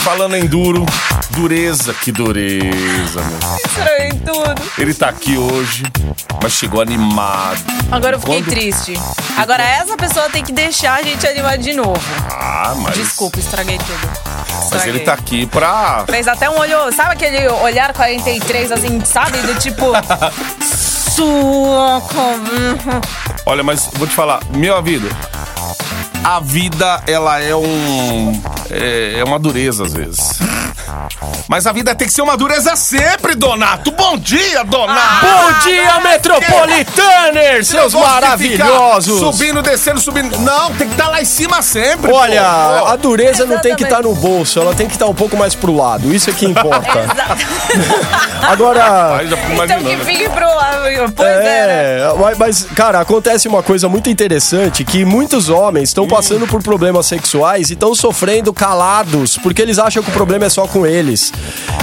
Falando 0.00 0.36
em 0.36 0.46
duro, 0.46 0.84
dureza, 1.30 1.94
que 1.94 2.12
dureza, 2.12 3.20
meu. 3.22 3.56
Estraguei 3.66 4.10
tudo. 4.24 4.62
Ele 4.78 4.92
tá 4.94 5.08
aqui 5.08 5.36
hoje, 5.36 5.82
mas 6.42 6.52
chegou 6.52 6.80
animado. 6.80 7.62
Agora 7.90 8.16
eu 8.16 8.20
fiquei 8.20 8.42
Quando- 8.42 8.50
triste. 8.50 8.94
Agora 9.36 9.62
essa 9.62 9.96
pessoa 9.96 10.28
tem 10.28 10.44
que 10.44 10.52
deixar 10.52 10.94
a 11.00 11.02
gente 11.02 11.26
animar 11.26 11.56
de 11.58 11.72
novo. 11.72 12.00
Ah, 12.30 12.74
mas. 12.78 12.94
Desculpa, 12.96 13.38
estraguei 13.38 13.78
tudo. 13.78 14.10
Mas 14.54 14.64
Estraguei. 14.64 14.90
ele 14.90 15.00
tá 15.00 15.12
aqui 15.14 15.46
pra. 15.46 16.04
Fez 16.08 16.28
até 16.28 16.48
um 16.50 16.58
olho, 16.58 16.92
sabe 16.94 17.12
aquele 17.14 17.48
olhar 17.48 17.92
43, 17.92 18.70
assim, 18.72 19.00
sabe? 19.04 19.38
Do 19.38 19.54
tipo. 19.58 19.86
Sua. 21.14 22.02
Olha, 23.46 23.62
mas 23.62 23.88
vou 23.94 24.06
te 24.06 24.14
falar, 24.14 24.40
meu 24.50 24.82
vida. 24.82 25.08
A 26.24 26.40
vida, 26.40 27.02
ela 27.06 27.38
é 27.40 27.54
um. 27.54 28.42
É, 28.70 29.18
é 29.18 29.24
uma 29.24 29.38
dureza 29.38 29.84
às 29.84 29.92
vezes. 29.92 30.38
Mas 31.48 31.66
a 31.66 31.72
vida 31.72 31.94
tem 31.94 32.06
que 32.06 32.12
ser 32.14 32.22
uma 32.22 32.36
dureza 32.36 32.74
sempre, 32.76 33.34
Donato. 33.34 33.90
Bom 33.92 34.16
dia, 34.18 34.64
Donato. 34.64 35.26
Bom 35.26 35.58
dia, 35.64 36.00
Metropolitaners, 36.00 37.66
seus 37.68 37.94
maravilhosos! 37.94 39.18
Subindo, 39.18 39.62
descendo, 39.62 40.00
subindo. 40.00 40.38
Não, 40.38 40.72
tem 40.74 40.86
que 40.88 40.94
estar 40.94 41.08
lá 41.08 41.20
em 41.20 41.24
cima 41.24 41.62
sempre. 41.62 42.12
Olha, 42.12 42.42
pô. 42.42 42.86
a 42.88 42.96
dureza 42.96 43.44
não 43.44 43.58
tem 43.58 43.74
que 43.74 43.82
estar 43.84 44.00
Exatamente. 44.00 44.22
no 44.22 44.28
bolso, 44.28 44.58
ela 44.60 44.74
tem 44.74 44.86
que 44.86 44.94
estar 44.94 45.06
um 45.06 45.14
pouco 45.14 45.36
mais 45.36 45.54
pro 45.54 45.74
lado. 45.74 46.12
Isso 46.14 46.30
é 46.30 46.32
que 46.32 46.46
importa. 46.46 47.04
Agora. 48.42 49.20
Então 49.24 49.78
que 49.82 49.96
fique 50.04 50.28
pro 50.28 50.46
lado. 50.46 50.84
Pois 51.16 51.28
é, 51.28 51.66
né? 51.66 52.00
É, 52.00 52.14
mas- 52.18 52.38
mas, 52.38 52.66
cara, 52.74 53.00
acontece 53.00 53.48
uma 53.48 53.62
coisa 53.62 53.88
muito 53.88 54.10
interessante 54.10 54.84
que 54.84 55.04
muitos 55.04 55.48
homens 55.48 55.88
estão 55.90 56.06
passando 56.06 56.46
por 56.46 56.62
problemas 56.62 57.06
sexuais 57.06 57.70
e 57.70 57.72
estão 57.74 57.94
sofrendo 57.94 58.52
calados, 58.52 59.38
porque 59.38 59.62
eles 59.62 59.78
acham 59.78 60.02
que 60.02 60.10
o 60.10 60.12
problema 60.12 60.44
é 60.44 60.48
só 60.48 60.66
com 60.66 60.83
eles. 60.86 61.32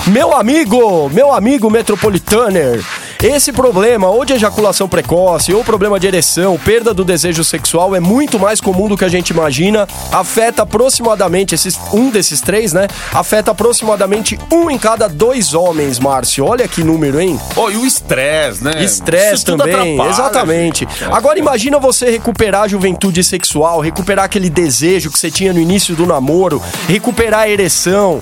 Meu 0.07 0.35
amigo, 0.35 1.09
meu 1.09 1.33
amigo 1.33 1.69
metropolitaner, 1.69 2.83
esse 3.23 3.51
problema, 3.51 4.09
ou 4.09 4.25
de 4.25 4.33
ejaculação 4.33 4.89
precoce, 4.89 5.53
ou 5.53 5.63
problema 5.63 5.99
de 5.99 6.07
ereção, 6.07 6.57
perda 6.57 6.91
do 6.91 7.03
desejo 7.05 7.43
sexual, 7.43 7.95
é 7.95 7.99
muito 7.99 8.39
mais 8.39 8.59
comum 8.59 8.87
do 8.87 8.97
que 8.97 9.05
a 9.05 9.09
gente 9.09 9.29
imagina. 9.29 9.87
Afeta 10.11 10.63
aproximadamente, 10.63 11.53
esses, 11.53 11.79
um 11.93 12.09
desses 12.09 12.41
três, 12.41 12.73
né? 12.73 12.87
Afeta 13.13 13.51
aproximadamente 13.51 14.39
um 14.51 14.71
em 14.71 14.77
cada 14.77 15.07
dois 15.07 15.53
homens, 15.53 15.99
Márcio. 15.99 16.45
Olha 16.45 16.67
que 16.67 16.83
número, 16.83 17.19
hein? 17.21 17.39
Ô, 17.55 17.69
e 17.69 17.77
o 17.77 17.85
estresse, 17.85 18.63
né? 18.63 18.83
Estresse 18.83 19.45
também, 19.45 20.01
exatamente. 20.09 20.79
gente. 20.85 20.87
Agora 21.11 21.37
imagina 21.37 21.77
você 21.77 22.09
recuperar 22.09 22.63
a 22.63 22.67
juventude 22.67 23.23
sexual, 23.23 23.81
recuperar 23.81 24.25
aquele 24.25 24.49
desejo 24.49 25.11
que 25.11 25.19
você 25.19 25.29
tinha 25.29 25.53
no 25.53 25.59
início 25.59 25.95
do 25.95 26.07
namoro, 26.07 26.59
recuperar 26.87 27.41
a 27.41 27.49
ereção, 27.49 28.21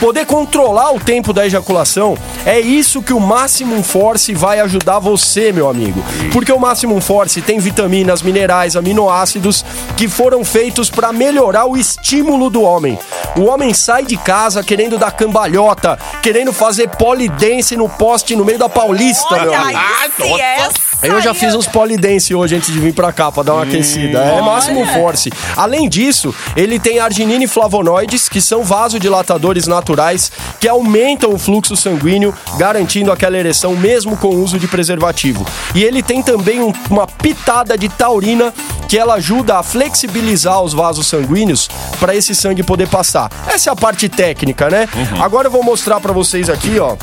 poder 0.00 0.24
controlar 0.24 0.92
o 0.92 1.00
tempo 1.00 1.32
da 1.32 1.46
ejaculação. 1.46 2.16
É 2.46 2.58
isso 2.58 3.02
que 3.02 3.12
o 3.12 3.20
Maximum 3.20 3.82
Force 3.82 4.37
vai 4.38 4.60
ajudar 4.60 5.00
você, 5.00 5.52
meu 5.52 5.68
amigo. 5.68 6.02
Porque 6.32 6.52
o 6.52 6.60
Maximum 6.60 7.00
Force 7.00 7.42
tem 7.42 7.58
vitaminas, 7.58 8.22
minerais, 8.22 8.76
aminoácidos 8.76 9.64
que 9.96 10.08
foram 10.08 10.44
feitos 10.44 10.88
para 10.88 11.12
melhorar 11.12 11.66
o 11.66 11.76
estímulo 11.76 12.48
do 12.48 12.62
homem. 12.62 12.96
O 13.36 13.46
homem 13.46 13.74
sai 13.74 14.04
de 14.04 14.16
casa 14.16 14.62
querendo 14.62 14.96
dar 14.96 15.10
cambalhota, 15.10 15.98
querendo 16.22 16.52
fazer 16.52 16.88
polidense 16.90 17.76
no 17.76 17.88
poste 17.88 18.36
no 18.36 18.44
meio 18.44 18.58
da 18.58 18.68
Paulista, 18.68 19.40
meu 19.40 19.50
Olha 19.50 19.60
amigo. 19.60 19.78
aí, 19.78 20.10
se 20.16 20.40
essa 20.40 20.87
Eu 21.02 21.20
já 21.22 21.32
fiz 21.32 21.54
uns 21.54 21.66
polidense 21.68 22.34
hoje 22.34 22.56
antes 22.56 22.72
de 22.72 22.80
vir 22.80 22.92
pra 22.92 23.12
cá 23.12 23.30
pra 23.30 23.42
dar 23.44 23.54
uma 23.54 23.62
aquecida. 23.62 24.18
É 24.18 24.40
máximo 24.42 24.84
force. 24.86 25.30
Além 25.56 25.88
disso, 25.88 26.34
ele 26.56 26.78
tem 26.80 26.98
arginina 26.98 27.44
e 27.44 27.46
flavonoides, 27.46 28.28
que 28.28 28.40
são 28.40 28.64
vasodilatadores 28.64 29.66
naturais 29.68 30.32
que 30.58 30.66
aumentam 30.66 31.32
o 31.32 31.38
fluxo 31.38 31.76
sanguíneo, 31.76 32.34
garantindo 32.56 33.12
aquela 33.12 33.38
ereção 33.38 33.76
mesmo 33.76 34.16
com 34.16 34.28
o 34.28 34.42
uso 34.42 34.58
de 34.58 34.66
preservativo. 34.66 35.46
E 35.74 35.84
ele 35.84 36.02
tem 36.02 36.20
também 36.20 36.60
um- 36.60 36.72
uma 36.90 37.06
pitada 37.06 37.78
de 37.78 37.88
taurina 37.88 38.52
que 38.88 38.98
ela 38.98 39.14
ajuda 39.14 39.58
a 39.58 39.62
flexibilizar 39.62 40.60
os 40.62 40.72
vasos 40.72 41.06
sanguíneos 41.06 41.68
para 42.00 42.14
esse 42.16 42.34
sangue 42.34 42.62
poder 42.64 42.88
passar. 42.88 43.30
Essa 43.46 43.70
é 43.70 43.72
a 43.72 43.76
parte 43.76 44.08
técnica, 44.08 44.68
né? 44.68 44.88
Agora 45.20 45.46
eu 45.46 45.52
vou 45.52 45.62
mostrar 45.62 46.00
pra 46.00 46.12
vocês 46.12 46.48
aqui, 46.50 46.78
ó. 46.80 46.96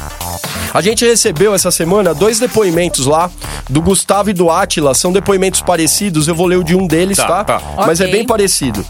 A 0.76 0.82
gente 0.82 1.06
recebeu 1.06 1.56
essa 1.56 1.72
semana 1.72 2.14
dois 2.14 2.38
depoimentos 2.38 3.06
lá, 3.06 3.32
do 3.70 3.82
Gustavo 3.82 4.30
e 4.30 4.34
do 4.34 4.50
Átila. 4.52 4.94
São 4.94 5.10
depoimentos 5.10 5.62
parecidos, 5.62 6.28
eu 6.28 6.36
vou 6.36 6.46
ler 6.46 6.58
o 6.58 6.66
de 6.66 6.76
um 6.76 6.86
deles, 6.86 7.16
tá? 7.16 7.46
Tá, 7.46 7.60
tá. 7.60 7.62
Mas 7.78 8.02
é 8.02 8.04
Ok. 8.04 8.12
bem 8.14 8.26
parecido. 8.26 8.86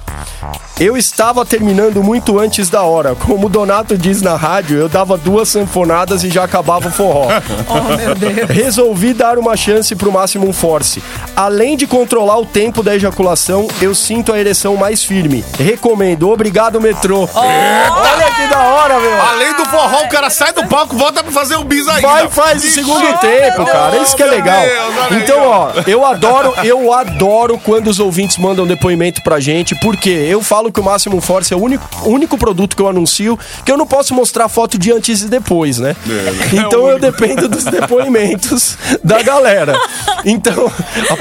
Eu 0.80 0.98
estava 0.98 1.45
terminando 1.45 2.02
muito 2.04 2.39
antes 2.39 2.71
da 2.71 2.82
hora. 2.82 3.13
Como 3.13 3.45
o 3.45 3.50
Donato 3.50 3.95
diz 3.95 4.19
na 4.19 4.36
rádio, 4.36 4.80
eu 4.80 4.89
dava 4.89 5.15
duas 5.15 5.48
sanfonadas 5.48 6.24
e 6.24 6.30
já 6.32 6.43
acabava 6.43 6.88
o 6.88 6.91
forró. 6.91 7.28
Oh, 7.69 7.95
meu 7.95 8.15
Deus. 8.15 8.50
Resolvi 8.50 9.13
dar 9.13 9.38
uma 9.38 9.56
chance 9.56 9.95
pro 9.95 10.12
Maximum 10.12 10.52
Force. 10.52 11.04
Além 11.36 11.76
de 11.76 11.86
controlar 11.86 12.38
o 12.38 12.45
tempo 12.45 12.82
da 12.82 12.95
ejaculação, 12.95 13.67
eu 13.82 13.93
sinto 13.93 14.32
a 14.32 14.39
ereção 14.39 14.78
mais 14.78 15.04
firme. 15.04 15.43
Recomendo. 15.60 16.30
Obrigado, 16.30 16.80
metrô. 16.80 17.28
Olha 17.34 18.32
que 18.32 18.48
da 18.48 18.60
hora, 18.63 19.00
meu. 19.00 19.21
Além 19.21 19.54
do 19.56 19.65
forró, 19.65 20.04
o 20.04 20.10
cara 20.10 20.30
sai 20.30 20.54
do 20.54 20.65
palco, 20.67 20.95
volta 20.95 21.21
pra 21.21 21.32
fazer 21.32 21.58
um 21.58 21.65
bis 21.65 21.88
ainda. 21.88 22.08
Vai, 22.08 22.30
faz 22.30 22.63
o 22.63 22.67
segundo 22.69 23.17
tempo, 23.19 23.65
cara. 23.65 23.98
Isso 23.98 24.15
que 24.15 24.24
é 24.24 24.28
legal. 24.28 24.62
Deus, 24.62 25.12
aí, 25.12 25.24
Então, 25.24 25.41
ó, 25.41 25.71
eu 25.86 26.06
adoro, 26.06 26.54
eu 26.63 26.93
adoro 26.93 27.60
quando 27.63 27.88
os 27.88 28.00
ouvintes 28.00 28.38
mandam 28.38 28.65
depoimento 28.65 29.21
pra 29.21 29.39
gente, 29.39 29.76
porque 29.76 30.10
eu 30.10 30.41
falo 30.41 30.71
que 30.71 30.80
o 30.80 30.84
Máximo 30.84 31.19
Force 31.19 31.54
é 31.54 31.58
o 31.58 31.62
único, 31.62 31.86
único 32.10 32.38
produto 32.38 32.76
que 32.76 32.82
eu 32.82 32.88
anuncio 32.88 33.38
que 33.65 33.71
eu 33.71 33.78
não 33.78 33.86
posso 33.88 34.13
mostrar 34.13 34.48
foto 34.48 34.78
de 34.78 34.91
antes 34.91 35.21
e 35.21 35.28
depois, 35.28 35.80
né? 35.80 35.95
Então 36.54 36.88
eu 36.88 37.00
dependo 37.00 37.50
dos 37.50 37.63
depoimentos 37.65 38.78
da 39.04 39.21
galera. 39.21 39.78
Então, 40.28 40.71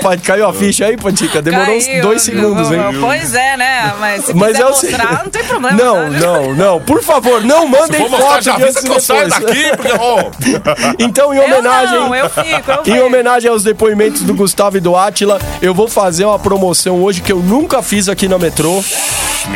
rapaz, 0.05 0.21
caiu 0.23 0.47
a 0.49 0.53
ficha 0.53 0.87
aí, 0.87 0.97
Patica? 0.97 1.41
Demorou 1.41 1.77
uns 1.77 1.87
Caiu, 1.87 2.03
dois 2.03 2.23
segundos, 2.23 2.71
hein? 2.71 2.81
Pois 3.01 3.35
é, 3.35 3.57
né? 3.57 3.93
Mas 3.99 4.25
se 4.27 4.35
Mas 4.35 4.53
quiser 4.53 4.63
é 4.63 4.67
o 4.67 4.71
mostrar, 4.71 5.23
não 5.25 5.31
tem 5.31 5.45
problema. 5.45 5.77
Não, 5.83 5.95
tá? 5.95 6.11
não, 6.21 6.55
não. 6.55 6.81
Por 6.81 7.03
favor, 7.03 7.43
não 7.43 7.67
mandem 7.67 8.01
mostrar, 8.09 8.21
foto 8.29 8.43
já 8.45 8.57
de 8.57 8.63
antes 8.65 8.83
que 8.83 8.91
eu 8.91 9.01
saio 9.01 9.29
daqui, 9.29 9.65
porque, 9.77 9.93
ó, 9.99 10.25
Então, 10.99 11.33
em 11.33 11.39
Eu 11.39 11.45
homenagem. 11.45 11.99
não, 12.01 12.15
eu 12.15 12.29
fico, 12.31 12.71
eu 12.87 12.95
Em 12.95 13.01
homenagem 13.01 13.51
aos 13.51 13.63
depoimentos 13.63 14.23
do 14.23 14.35
Gustavo 14.35 14.77
e 14.77 14.81
do 14.81 14.95
Átila, 14.97 15.41
eu 15.63 15.75
vou 15.75 15.89
fazer 15.89 16.25
uma 16.25 16.39
promoção 16.39 17.03
hoje 17.03 17.21
que 17.21 17.33
eu 17.33 17.39
nunca 17.39 17.83
fiz 17.83 18.09
aqui 18.09 18.29
na 18.29 18.39
metrô. 18.39 18.83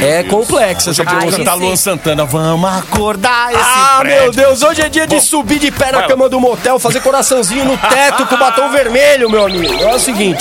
é 0.00 0.22
complexa 0.24 0.90
essa 0.90 1.04
promoção. 1.04 1.44
sim. 1.44 1.60
Luan 1.60 1.76
Santana. 1.76 2.24
Vamos 2.24 2.70
acordar 2.78 3.50
esse 3.52 3.60
Ah, 3.62 3.98
prédio. 4.00 4.22
meu 4.22 4.32
Deus, 4.32 4.62
hoje 4.62 4.82
é 4.82 4.88
dia 4.88 5.06
de 5.06 5.18
subir 5.20 5.58
de 5.58 5.70
pé 5.70 5.90
na 5.92 6.02
cama 6.02 6.28
do 6.28 6.38
motel, 6.38 6.78
fazer 6.78 7.00
coraçãozinho 7.00 7.64
no 7.64 7.76
teto 7.78 8.26
com 8.26 8.36
batom 8.36 8.68
vermelho, 8.72 9.30
meu 9.30 9.46
amigo. 9.46 9.82
É 9.82 9.94
o 9.94 9.98
seguinte, 9.98 10.37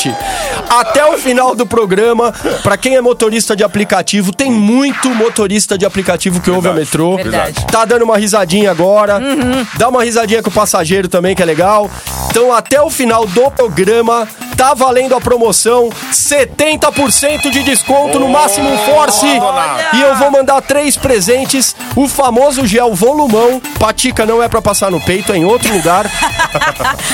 até 0.70 1.06
o 1.06 1.18
final 1.18 1.56
do 1.56 1.66
programa, 1.66 2.34
pra 2.64 2.78
quem 2.78 2.96
é 2.96 3.02
motorista 3.02 3.56
de 3.56 3.64
aplicativo, 3.64 4.32
tem 4.34 4.52
muito 4.52 5.10
motorista 5.10 5.78
de 5.78 5.86
aplicativo 5.86 6.40
que 6.42 6.50
ouve 6.52 6.68
a 6.68 6.74
metrô. 6.74 7.16
Verdade. 7.16 7.66
Tá 7.72 7.86
dando 7.86 8.04
uma 8.04 8.18
risadinha 8.18 8.72
agora. 8.72 9.20
Dá 9.78 9.90
uma 9.90 10.04
risadinha 10.04 10.42
com 10.44 10.50
o 10.50 10.54
passageiro 10.54 11.08
também, 11.08 11.36
que 11.36 11.42
é 11.42 11.46
legal. 11.46 11.90
Então, 12.30 12.54
até 12.54 12.82
o 12.82 12.90
final 12.90 13.26
do 13.26 13.50
programa, 13.52 14.28
tá 14.56 14.74
valendo 14.74 15.16
a 15.16 15.22
promoção: 15.22 15.90
70% 16.12 17.50
de 17.50 17.64
desconto 17.64 18.20
no 18.20 18.28
Máximo 18.30 18.78
Force. 18.80 19.26
Olha! 19.26 19.88
E 19.94 20.02
eu 20.02 20.16
vou 20.16 20.30
mandar 20.32 20.62
três 20.62 20.96
presentes: 20.98 21.76
o 21.96 22.08
famoso 22.08 22.66
gel 22.68 22.94
volumão. 22.94 23.62
Patica 23.80 24.26
não 24.26 24.42
é 24.44 24.48
pra 24.48 24.62
passar 24.62 24.92
no 24.92 25.00
peito, 25.02 25.32
é 25.32 25.38
em 25.38 25.46
outro 25.46 25.72
lugar. 25.74 26.06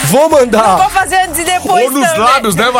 vou 0.06 0.24
Vou 0.24 0.39
mandar. 0.39 0.89
fazer 0.89 1.17
antes 1.17 1.39
e 1.39 1.43
depois 1.43 1.86
Ou 1.86 1.91
nos 1.91 2.08
também. 2.08 2.24
lábios, 2.24 2.56
né, 2.56 2.72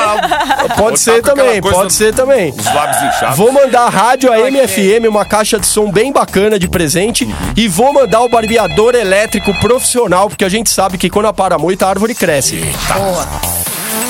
Pode 0.76 1.00
ser 1.00 1.22
também, 1.22 1.62
pode 1.62 1.94
ser 1.94 2.14
também. 2.14 2.54
Os 2.58 2.66
lábios 2.66 3.02
inchados. 3.04 3.38
Vou 3.38 3.52
mandar 3.52 3.84
a 3.84 3.90
rádio 3.90 4.32
AM 4.32 4.68
FM, 4.68 5.08
uma 5.08 5.26
caixa 5.26 5.60
de 5.60 5.66
som 5.68 5.92
bem 5.92 6.12
bacana 6.12 6.58
de 6.60 6.68
presente. 6.68 7.28
E 7.56 7.68
vou 7.68 7.94
mandar 7.94 8.22
o 8.22 8.30
barbeador 8.30 8.96
elétrico 8.96 9.54
profissional, 9.60 10.30
porque 10.30 10.44
a 10.46 10.50
gente 10.50 10.70
sabe 10.70 10.98
que 10.98 11.10
quando 11.10 11.28
apara 11.28 11.58
muito, 11.58 11.84
a 11.84 11.90
árvore 11.90 12.16
cresce. 12.16 12.62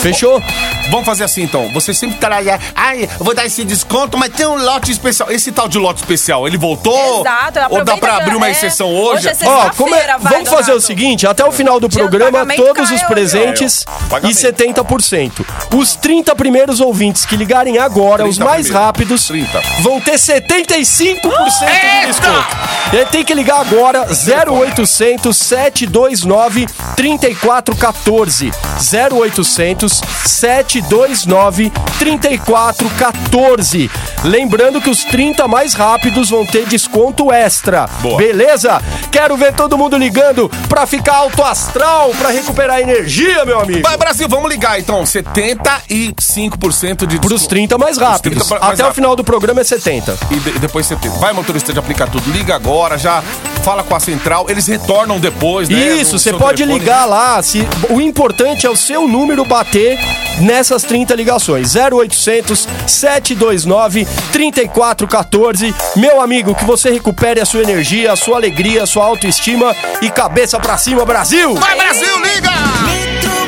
Fechou? 0.04 0.44
Vamos 0.92 1.06
fazer 1.06 1.24
assim, 1.24 1.44
então. 1.44 1.70
Você 1.74 1.94
sempre 1.94 2.18
tá 2.18 2.36
aí, 2.36 2.48
ai, 2.76 3.04
eu 3.04 3.24
vou 3.24 3.34
dar 3.34 3.46
esse 3.46 3.64
desconto, 3.64 4.18
mas 4.18 4.34
tem 4.34 4.46
um 4.46 4.62
lote 4.62 4.92
especial. 4.92 5.32
Esse 5.32 5.50
tal 5.54 5.70
de 5.70 5.78
lote 5.80 6.02
especial, 6.02 6.46
ele 6.46 6.58
voltou? 6.58 7.22
Exato, 7.22 7.60
Ou 7.70 7.86
dá 7.86 7.96
pra 7.96 8.18
abrir 8.18 8.36
uma 8.36 8.48
é- 8.50 8.52
exceção 8.52 8.94
hoje? 8.94 9.30
hoje 9.30 9.44
é 9.46 9.48
Ó, 9.50 9.70
como 9.78 9.96
é- 9.96 10.18
vamos 10.20 10.50
fazer 10.50 10.72
o 10.72 10.76
Donato. 10.76 10.82
seguinte, 10.82 11.26
até 11.26 11.46
o 11.46 11.54
final 11.54 11.80
do 11.80 11.88
programa, 11.88 12.46
todos 12.54 12.92
os 12.92 13.02
presentes 13.04 13.86
e 14.30 14.34
70%. 14.34 15.46
Os 15.74 15.96
30 15.96 16.36
primeiros 16.36 16.82
ouvintes 16.82 17.26
que 17.26 17.38
ligarem 17.38 17.78
agora, 17.78 18.26
os 18.28 18.36
30 18.36 18.44
mais 18.52 18.64
primeiro. 18.66 18.86
rápidos, 18.86 19.26
30. 19.26 19.62
vão 19.80 20.02
ter 20.02 20.20
75% 20.20 21.60
de 21.66 21.72
Eita! 21.72 22.08
desconto. 22.08 22.58
E 22.92 23.06
tem 23.06 23.24
que 23.24 23.34
ligar 23.34 23.62
agora, 23.62 24.06
0800 24.14 25.38
729 25.38 26.68
3414. 26.98 28.52
0800 28.82 29.93
729 30.26 31.72
3414. 32.00 33.92
Lembrando 34.24 34.82
que 34.82 34.90
os 34.90 35.04
30 35.04 35.48
mais 35.48 35.74
rápidos 35.74 36.30
vão 36.30 36.46
ter 36.46 36.66
desconto 36.66 37.32
extra. 37.32 37.88
Boa. 38.02 38.18
Beleza? 38.18 38.82
Quero 39.12 39.36
ver 39.38 39.54
todo 39.54 39.78
mundo 39.78 39.98
ligando 39.98 40.50
pra 40.70 40.86
ficar 40.88 41.16
alto 41.18 41.44
astral, 41.44 42.12
pra 42.18 42.30
recuperar 42.30 42.80
energia, 42.80 43.44
meu 43.46 43.60
amigo. 43.60 43.82
Vai, 43.84 43.98
Brasil, 43.98 44.28
vamos 44.30 44.50
ligar 44.50 44.80
então. 44.80 45.04
75% 45.04 47.06
de 47.06 47.20
Pros 47.20 47.46
30 47.48 47.78
mais 47.78 47.98
rápidos. 47.98 48.48
30 48.48 48.60
mais 48.60 48.74
Até 48.74 48.84
o 48.84 48.88
rápido. 48.88 48.96
final 48.96 49.16
do 49.16 49.24
programa 49.24 49.62
é 49.62 49.64
70. 49.64 50.18
E 50.32 50.36
de- 50.36 50.60
depois 50.60 50.86
70. 50.86 51.18
Vai, 51.20 51.34
motorista 51.34 51.74
de 51.74 51.80
aplicar 51.80 52.08
tudo. 52.10 52.30
Liga 52.32 52.56
agora, 52.56 52.98
já 52.98 53.22
fala 53.64 53.84
com 53.84 53.96
a 53.96 54.00
central. 54.00 54.46
Eles 54.50 54.68
retornam 54.68 55.20
depois, 55.20 55.70
né? 55.70 55.96
Isso, 55.96 56.20
você 56.20 56.34
pode 56.34 56.58
telefone. 56.58 56.80
ligar 56.80 57.06
lá. 57.06 57.42
Se, 57.42 57.66
o 57.90 58.02
importante 58.02 58.66
é 58.66 58.70
o 58.70 58.76
seu 58.76 59.08
número 59.08 59.46
bater 59.46 59.98
nessas 60.40 60.84
30 60.84 61.16
ligações. 61.16 61.74
0800 61.76 62.68
729 62.86 64.06
3414. 64.32 65.74
Meu 65.96 66.22
amigo, 66.22 66.54
que 66.54 66.66
você 66.66 66.92
recupere 66.92 67.40
a 67.40 67.46
sua 67.46 67.62
energia, 67.62 68.12
a 68.12 68.16
sua 68.16 68.38
alegria, 68.38 68.84
a 68.84 68.88
sua 68.88 69.06
autoestima 69.06 69.76
e 70.02 70.10
cabeça 70.10 70.60
pra 70.60 70.78
cima, 70.78 71.06
Brasil! 71.06 71.56
Vai, 71.56 71.76
Brasil, 71.76 72.20
liga! 72.20 73.43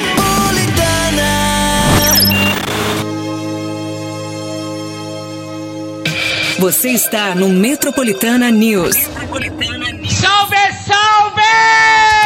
Você 6.65 6.89
está 6.89 7.35
no 7.35 7.47
Metropolitana 7.47 8.49
News. 8.49 8.95
Salve, 8.95 10.57
salve! 10.83 11.41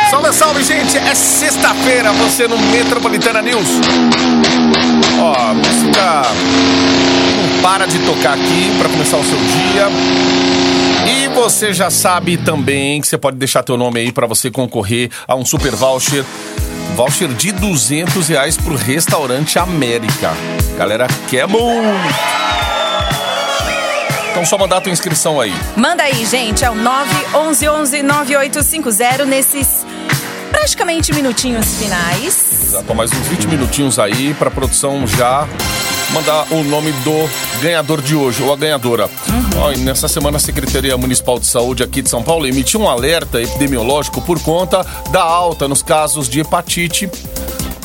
Salve, 0.09 0.33
salve, 0.33 0.63
gente! 0.63 0.97
É 0.97 1.13
sexta-feira, 1.13 2.13
você 2.13 2.47
no 2.47 2.57
Metropolitana 2.57 3.41
News. 3.41 3.67
Ó, 5.19 5.33
a 5.33 5.53
música 5.53 6.21
não 7.35 7.61
para 7.61 7.85
de 7.85 7.99
tocar 8.05 8.35
aqui 8.35 8.71
pra 8.79 8.87
começar 8.87 9.17
o 9.17 9.23
seu 9.25 9.37
dia. 9.37 9.89
E 11.05 11.27
você 11.35 11.73
já 11.73 11.89
sabe 11.89 12.37
também 12.37 13.01
que 13.01 13.09
você 13.09 13.17
pode 13.17 13.35
deixar 13.35 13.61
teu 13.61 13.75
nome 13.75 13.99
aí 13.99 14.09
pra 14.09 14.25
você 14.25 14.49
concorrer 14.49 15.09
a 15.27 15.35
um 15.35 15.43
super 15.43 15.75
voucher. 15.75 16.23
Voucher 16.95 17.27
de 17.27 17.51
200 17.51 18.25
reais 18.29 18.55
pro 18.55 18.77
Restaurante 18.77 19.59
América. 19.59 20.31
Galera, 20.77 21.07
quer 21.29 21.45
muito. 21.45 22.58
Então 24.39 24.47
só 24.47 24.57
mandar 24.57 24.77
a 24.77 24.81
tua 24.81 24.93
inscrição 24.93 25.37
aí. 25.41 25.53
Manda 25.75 26.01
aí, 26.01 26.25
gente. 26.25 26.63
É 26.63 26.69
o 26.69 26.73
911-9850 27.33 29.25
nesses 29.25 29.85
praticamente 30.49 31.13
minutinhos 31.13 31.75
finais. 31.75 32.69
Já 32.71 32.81
tô 32.81 32.93
mais 32.93 33.11
uns 33.11 33.27
20 33.27 33.47
minutinhos 33.49 33.99
aí 33.99 34.33
pra 34.35 34.49
produção 34.49 35.05
já 35.05 35.45
mandar 36.13 36.47
o 36.53 36.63
nome 36.63 36.93
do 37.03 37.29
ganhador 37.61 38.01
de 38.01 38.15
hoje, 38.15 38.41
ou 38.41 38.53
a 38.53 38.55
ganhadora. 38.55 39.09
Ó, 39.57 39.73
e 39.73 39.77
nessa 39.79 40.07
semana 40.07 40.37
a 40.37 40.39
Secretaria 40.39 40.95
Municipal 40.95 41.37
de 41.37 41.45
Saúde 41.45 41.83
aqui 41.83 42.01
de 42.01 42.09
São 42.09 42.23
Paulo 42.23 42.47
emitiu 42.47 42.79
um 42.79 42.87
alerta 42.87 43.41
epidemiológico 43.41 44.21
por 44.21 44.41
conta 44.41 44.85
da 45.11 45.21
alta 45.21 45.67
nos 45.67 45.83
casos 45.83 46.29
de 46.29 46.39
hepatite 46.39 47.09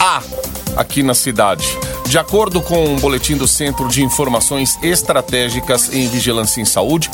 A 0.04 0.22
aqui 0.76 1.02
na 1.02 1.14
cidade. 1.14 1.66
De 2.06 2.18
acordo 2.18 2.60
com 2.60 2.84
um 2.84 2.96
boletim 2.96 3.36
do 3.36 3.48
Centro 3.48 3.88
de 3.88 4.02
Informações 4.02 4.78
Estratégicas 4.82 5.92
em 5.92 6.06
Vigilância 6.08 6.60
em 6.60 6.64
Saúde, 6.64 7.10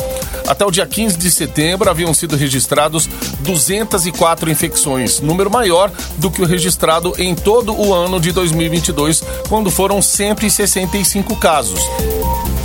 até 0.49 0.65
o 0.65 0.71
dia 0.71 0.87
15 0.87 1.17
de 1.17 1.31
setembro 1.31 1.89
haviam 1.89 2.13
sido 2.13 2.37
registrados 2.37 3.09
204 3.41 4.51
infecções, 4.51 5.21
número 5.21 5.51
maior 5.51 5.91
do 6.17 6.31
que 6.31 6.43
o 6.43 6.47
registrado 6.47 7.15
em 7.19 7.35
todo 7.35 7.73
o 7.73 7.95
ano 7.95 8.19
de 8.19 8.33
2022, 8.33 9.23
quando 9.49 9.71
foram 9.71 10.03
165 10.03 11.37
casos. 11.37 11.81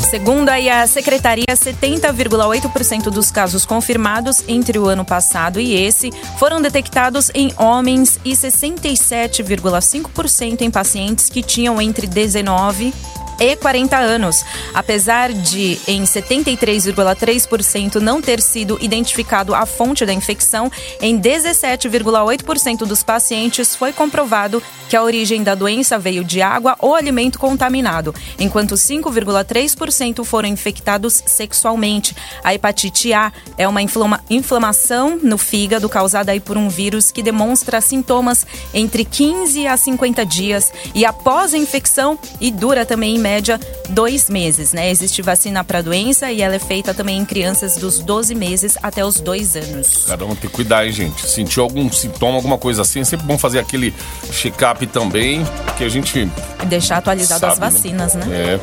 Segundo 0.10 0.50
a 0.50 0.86
secretaria, 0.86 1.46
70,8% 1.50 3.10
dos 3.10 3.32
casos 3.32 3.66
confirmados 3.66 4.44
entre 4.48 4.78
o 4.78 4.88
ano 4.88 5.04
passado 5.04 5.60
e 5.60 5.74
esse 5.74 6.12
foram 6.38 6.62
detectados 6.62 7.32
em 7.34 7.52
homens 7.58 8.20
e 8.24 8.34
67,5% 8.34 10.62
em 10.62 10.70
pacientes 10.70 11.28
que 11.28 11.42
tinham 11.42 11.82
entre 11.82 12.06
19 12.06 12.94
e 13.40 13.56
40 13.56 13.98
anos. 13.98 14.44
Apesar 14.74 15.32
de, 15.32 15.80
em 15.88 16.04
73,3% 16.04 17.96
não 17.96 18.22
ter 18.22 18.42
sido 18.42 18.78
identificado 18.82 19.54
a 19.54 19.66
fonte 19.66 20.06
da 20.06 20.14
infecção, 20.14 20.72
em 21.02 21.20
17,8% 21.20 22.80
dos 22.86 23.04
pacientes 23.04 23.76
foi 23.76 23.92
comprovado 23.94 24.62
que 24.88 24.96
a 24.96 25.04
origem 25.04 25.44
da 25.44 25.56
doença 25.56 25.98
veio 25.98 26.24
de 26.24 26.42
água 26.42 26.76
ou 26.80 26.94
alimento 26.96 27.40
contaminado, 27.40 28.14
enquanto 28.40 28.76
5,3% 28.76 30.24
foram 30.24 30.48
infectados 30.50 31.24
sexualmente. 31.26 32.16
A 32.44 32.54
hepatite 32.54 33.12
A 33.14 33.32
é 33.58 33.68
uma 33.68 33.82
inflama- 33.82 34.24
inflamação 34.30 35.20
no 35.22 35.38
fígado 35.38 35.90
causada 35.90 36.32
aí 36.32 36.40
por 36.40 36.58
um 36.58 36.70
vírus 36.70 37.12
que 37.12 37.24
demonstra 37.24 37.82
sintomas 37.82 38.46
entre 38.74 39.04
15 39.04 39.68
a 39.68 39.76
50 39.76 40.26
dias 40.26 40.72
e 40.94 41.06
após 41.06 41.54
a 41.54 41.58
infecção 41.58 42.18
e 42.40 42.52
dura 42.52 42.86
também 42.86 43.18
média 43.26 43.60
dois 43.90 44.30
meses, 44.30 44.72
né? 44.72 44.92
Existe 44.92 45.24
vacina 45.24 45.64
para 45.64 45.82
doença 45.82 46.32
e 46.32 46.44
ela 46.44 46.54
é 46.54 46.60
feita 46.60 46.94
também 46.94 47.18
em 47.18 47.26
crianças 47.26 47.76
dos 47.76 47.98
12 47.98 48.36
meses 48.36 48.78
até 48.84 49.04
os 49.04 49.20
dois 49.20 49.56
anos. 49.56 50.06
Cada 50.06 50.26
um 50.26 50.36
tem 50.36 50.48
que 50.48 50.56
cuidar, 50.56 50.86
hein, 50.86 50.92
gente? 50.92 51.28
Sentiu 51.28 51.64
algum 51.64 51.92
sintoma, 51.92 52.36
alguma 52.36 52.60
coisa 52.60 52.84
assim, 52.84 53.00
é 53.00 53.04
sempre 53.04 53.26
bom 53.26 53.36
fazer 53.36 53.58
aquele 53.58 53.92
check-up 54.32 54.86
também, 54.86 55.44
que 55.76 55.84
a 55.84 55.90
gente 55.90 56.30
deixar 56.68 56.98
atualizado 56.98 57.48
as 57.48 57.58
Sabe, 57.58 57.66
né? 57.66 57.72
vacinas, 57.72 58.14
né? 58.14 58.26
É. 58.30 58.60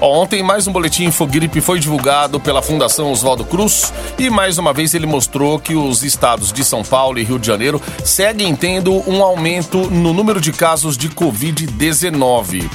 Ó, 0.00 0.22
Ontem, 0.22 0.42
mais 0.42 0.66
um 0.66 0.72
boletim 0.72 1.04
Infogripe 1.04 1.60
foi 1.60 1.78
divulgado 1.78 2.40
pela 2.40 2.60
Fundação 2.60 3.12
Oswaldo 3.12 3.44
Cruz 3.44 3.92
e, 4.18 4.28
mais 4.28 4.58
uma 4.58 4.72
vez, 4.72 4.94
ele 4.94 5.06
mostrou 5.06 5.60
que 5.60 5.76
os 5.76 6.02
estados 6.02 6.52
de 6.52 6.64
São 6.64 6.82
Paulo 6.82 7.20
e 7.20 7.24
Rio 7.24 7.38
de 7.38 7.46
Janeiro 7.46 7.80
seguem 8.04 8.54
tendo 8.56 8.92
um 9.08 9.22
aumento 9.22 9.78
no 9.90 10.12
número 10.12 10.40
de 10.40 10.50
casos 10.50 10.96
de 10.96 11.08
Covid-19. 11.08 12.68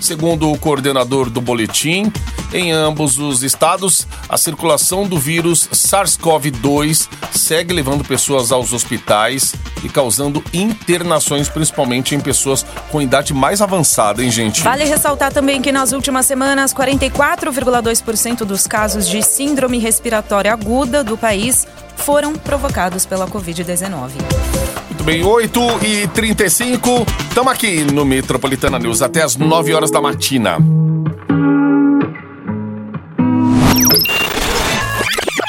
Segundo 0.00 0.50
o 0.50 0.58
coordenador 0.58 1.28
do 1.28 1.40
boletim, 1.40 2.10
em 2.52 2.72
ambos 2.72 3.18
os 3.18 3.42
estados, 3.42 4.06
a 4.28 4.36
circulação 4.36 5.06
do 5.06 5.18
vírus 5.18 5.68
SARS-CoV-2 5.68 7.08
segue 7.32 7.74
levando 7.74 8.02
pessoas 8.02 8.50
aos 8.50 8.72
hospitais 8.72 9.54
e 9.84 9.88
causando 9.88 10.42
internações, 10.52 11.48
principalmente 11.48 12.14
em 12.14 12.20
pessoas 12.20 12.64
com 12.90 13.00
idade 13.00 13.34
mais 13.34 13.60
avançada, 13.60 14.24
hein, 14.24 14.30
gente? 14.30 14.62
Vale 14.62 14.84
ressaltar 14.84 15.32
também 15.32 15.60
que 15.60 15.70
nas 15.70 15.92
últimas 15.92 16.26
semanas, 16.26 16.72
44,2% 16.72 18.38
dos 18.38 18.66
casos 18.66 19.06
de 19.06 19.22
síndrome 19.22 19.78
respiratória 19.78 20.52
aguda 20.52 21.04
do 21.04 21.16
país 21.16 21.66
foram 21.96 22.34
provocados 22.34 23.04
pela 23.04 23.28
Covid-19. 23.28 24.10
Muito 25.00 25.04
bem, 25.04 25.24
8 25.24 25.60
e 25.82 26.08
35 26.08 27.06
estamos 27.28 27.50
aqui 27.50 27.84
no 27.84 28.04
Metropolitana 28.04 28.78
News 28.78 29.00
até 29.00 29.22
as 29.22 29.34
9 29.34 29.72
horas 29.72 29.90
da 29.90 29.98
matina. 29.98 30.58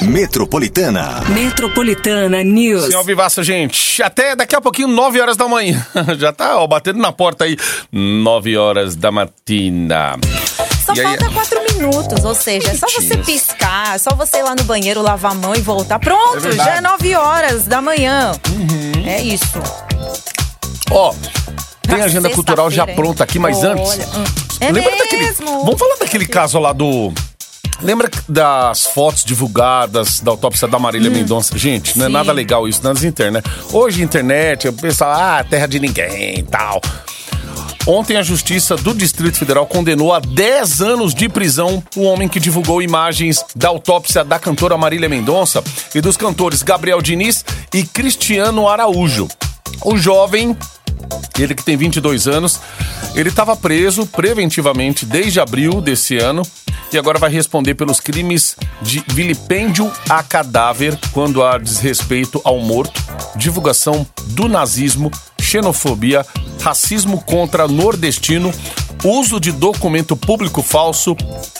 Metropolitana. 0.01 1.21
Metropolitana 1.29 2.43
News. 2.43 2.85
Senhor 2.85 3.03
Vivaça, 3.03 3.43
gente, 3.43 4.01
até 4.01 4.35
daqui 4.35 4.55
a 4.55 4.61
pouquinho, 4.61 4.87
9 4.87 5.19
horas 5.21 5.37
da 5.37 5.47
manhã. 5.47 5.85
Já 6.17 6.31
tá, 6.33 6.57
ó, 6.57 6.65
batendo 6.65 6.99
na 6.99 7.11
porta 7.11 7.43
aí. 7.43 7.57
9 7.91 8.57
horas 8.57 8.95
da 8.95 9.11
matina. 9.11 10.17
Só 10.85 10.93
E 10.95 11.01
aí- 11.01 11.17
falta 11.17 11.29
quatro 11.29 11.60
minutos, 11.81 12.23
ou 12.23 12.35
seja, 12.35 12.69
é 12.71 12.75
só 12.75 12.85
você 12.87 13.17
piscar, 13.17 13.95
é 13.95 13.97
só 13.97 14.13
você 14.15 14.37
ir 14.37 14.43
lá 14.43 14.55
no 14.55 14.63
banheiro 14.63 15.01
lavar 15.01 15.31
a 15.31 15.35
mão 15.35 15.53
e 15.55 15.61
voltar. 15.61 15.99
Pronto, 15.99 16.47
É 16.47 16.51
já 16.51 16.75
é 16.77 16.81
9 16.81 17.15
horas 17.15 17.65
da 17.65 17.81
manhã. 17.81 18.31
É 19.05 19.21
isso. 19.21 19.45
Ó, 20.91 21.13
tem 21.81 21.95
Pra 21.95 22.05
agenda 22.05 22.29
cultural 22.29 22.69
já 22.69 22.85
hein? 22.87 22.95
pronta 22.95 23.23
aqui, 23.23 23.39
mas 23.39 23.57
Olha, 23.59 23.71
antes. 23.73 23.93
hum. 24.15 24.23
É 24.59 24.71
lembra 24.71 24.91
mesmo? 24.91 24.97
daquele. 25.03 25.31
Vamos 25.65 25.79
falar 25.79 25.95
daquele 25.97 26.27
caso 26.27 26.59
lá 26.59 26.71
do. 26.73 27.11
Lembra 27.81 28.11
das 28.29 28.85
fotos 28.85 29.23
divulgadas 29.25 30.19
da 30.19 30.29
autópsia 30.29 30.67
da 30.67 30.77
Marília 30.77 31.09
Mendonça? 31.09 31.57
Gente, 31.57 31.97
não 31.97 32.05
é 32.05 32.07
Hum. 32.07 32.11
Sim. 32.11 32.17
nada 32.17 32.31
legal 32.31 32.67
isso 32.67 32.83
nas 32.83 33.03
internet. 33.03 33.43
Hoje, 33.73 34.03
internet, 34.03 34.67
o 34.67 34.73
pessoal, 34.73 35.11
ah, 35.11 35.43
terra 35.43 35.65
de 35.67 35.79
ninguém 35.79 36.39
e 36.39 36.43
tal. 36.43 36.79
Ontem, 37.87 38.15
a 38.15 38.21
Justiça 38.21 38.75
do 38.75 38.93
Distrito 38.93 39.37
Federal 39.37 39.65
condenou 39.65 40.13
a 40.13 40.19
10 40.19 40.81
anos 40.81 41.15
de 41.15 41.27
prisão 41.27 41.83
o 41.95 42.03
homem 42.03 42.27
que 42.27 42.39
divulgou 42.39 42.81
imagens 42.81 43.43
da 43.55 43.69
autópsia 43.69 44.23
da 44.23 44.37
cantora 44.37 44.77
Marília 44.77 45.09
Mendonça 45.09 45.63
e 45.95 45.99
dos 45.99 46.15
cantores 46.15 46.61
Gabriel 46.61 47.01
Diniz 47.01 47.43
e 47.73 47.83
Cristiano 47.83 48.67
Araújo. 48.67 49.27
O 49.83 49.97
jovem 49.97 50.55
ele 51.39 51.55
que 51.55 51.63
tem 51.63 51.75
22 51.75 52.27
anos, 52.27 52.59
ele 53.15 53.29
estava 53.29 53.55
preso 53.55 54.05
preventivamente 54.05 55.05
desde 55.05 55.39
abril 55.39 55.81
desse 55.81 56.17
ano 56.17 56.43
e 56.91 56.97
agora 56.97 57.17
vai 57.17 57.31
responder 57.31 57.75
pelos 57.75 57.99
crimes 57.99 58.55
de 58.81 59.03
vilipêndio 59.07 59.91
a 60.09 60.21
cadáver 60.21 60.97
quando 61.11 61.43
há 61.43 61.57
desrespeito 61.57 62.41
ao 62.43 62.59
morto, 62.59 63.01
divulgação 63.35 64.05
do 64.27 64.47
nazismo, 64.47 65.09
xenofobia, 65.39 66.25
racismo 66.61 67.21
contra 67.21 67.67
nordestino, 67.67 68.51
uso 69.03 69.39
de 69.39 69.51
documento 69.51 70.15
público 70.15 70.61
falso, 70.61 71.15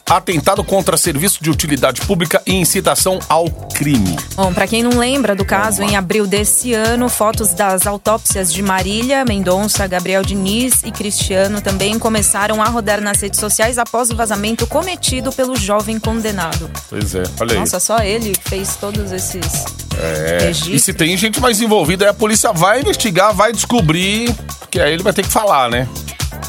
atentado 0.10 0.64
contra 0.64 0.98
serviço 0.98 1.44
de 1.44 1.50
utilidade 1.50 2.02
pública 2.02 2.42
e 2.46 2.54
incitação 2.54 3.20
ao 3.28 3.50
crime. 3.50 4.16
Bom, 4.36 4.54
pra 4.54 4.68
quem 4.68 4.84
não 4.84 4.98
lembra 5.00 5.36
do 5.36 5.44
caso, 5.46 5.82
em 5.82 5.96
abril 5.96 6.28
desse 6.28 6.74
ano, 6.74 7.10
fotos 7.10 7.54
das 7.54 7.88
autópsias 7.88 8.54
de 8.54 8.62
Marília, 8.62 9.26
Mendonça, 9.26 9.88
Gabriel 9.88 10.24
Diniz 10.24 10.82
e 10.84 10.92
Cristiano 10.92 11.62
também 11.62 11.98
começaram 11.98 12.62
a 12.62 12.66
rodar 12.66 13.02
nas 13.02 13.22
redes 13.22 13.40
sociais 13.40 13.78
após 13.78 14.10
o 14.12 14.16
vazamento 14.16 14.68
cometido 14.68 15.32
pelo 15.32 15.56
jovem 15.56 16.00
condenado. 16.00 16.70
Pois 16.90 17.16
é, 17.16 17.24
olha 17.40 17.54
aí. 17.54 17.60
Nossa, 17.60 17.80
só 17.80 18.00
ele 18.00 18.34
fez 18.46 18.76
todos 18.76 19.12
esses 19.12 19.66
É. 20.00 20.38
registros. 20.42 20.74
E 20.76 20.80
se 20.80 20.94
tem 20.94 21.16
gente 21.18 21.40
mais 21.40 21.62
envolvida, 21.62 22.06
aí 22.06 22.10
a 22.10 22.14
polícia 22.14 22.52
vai 22.54 22.82
investigar, 22.82 23.34
vai 23.34 23.52
descobrir, 23.52 24.34
que 24.70 24.80
aí 24.80 24.94
ele 24.94 25.04
vai 25.04 25.14
ter 25.14 25.24
que 25.24 25.30
falar, 25.30 25.70
né? 25.70 25.88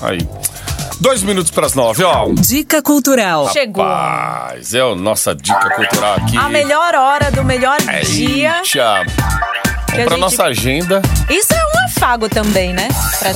Aí. 0.03 0.19
Dois 1.03 1.21
minutos 1.25 1.51
para 1.51 1.67
as 1.67 1.75
nove, 1.75 2.05
ó. 2.05 2.29
Dica 2.33 2.81
cultural. 2.81 3.51
Chegou. 3.53 3.85
Rapaz, 3.85 4.73
é 4.73 4.81
a 4.81 4.95
nossa 4.95 5.35
dica 5.35 5.69
cultural 5.71 6.15
aqui. 6.15 6.37
A 6.37 6.49
melhor 6.49 6.95
hora 6.95 7.29
do 7.33 7.43
melhor 7.43 7.77
É 7.89 8.03
dia. 8.03 8.63
Pra 9.89 10.05
gente- 10.05 10.17
nossa 10.21 10.45
agenda. 10.45 11.03
Isso 11.29 11.53
é 11.53 11.57
um 11.57 11.85
afago 11.87 12.29
também, 12.29 12.73
né? 12.73 12.87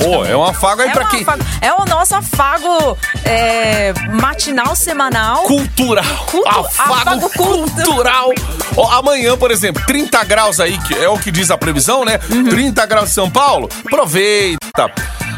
Pô, 0.01 0.23
é 0.25 0.35
um 0.35 0.45
afago 0.45 0.81
aí 0.81 0.87
É 0.87 0.91
pra 0.93 1.05
um 1.07 1.09
quem. 1.09 1.21
afago. 1.23 1.43
É 1.61 1.73
o 1.73 1.83
nosso 1.83 2.15
afago 2.15 2.97
é, 3.25 3.91
matinal, 4.13 4.73
semanal. 4.73 5.43
Cultural. 5.43 6.05
Cultu- 6.31 6.47
afago, 6.47 6.93
afago 6.93 7.29
cultu- 7.31 7.71
cultural. 7.83 8.29
Ó, 8.77 8.91
amanhã, 8.93 9.35
por 9.37 9.51
exemplo, 9.51 9.83
30 9.85 10.23
graus 10.23 10.61
aí, 10.61 10.77
que 10.79 10.93
é 10.95 11.09
o 11.09 11.19
que 11.19 11.29
diz 11.31 11.51
a 11.51 11.57
previsão, 11.57 12.05
né? 12.05 12.17
Uhum. 12.31 12.45
30 12.45 12.85
graus 12.85 13.09
em 13.09 13.13
São 13.13 13.29
Paulo. 13.29 13.69
Aproveita. 13.85 14.89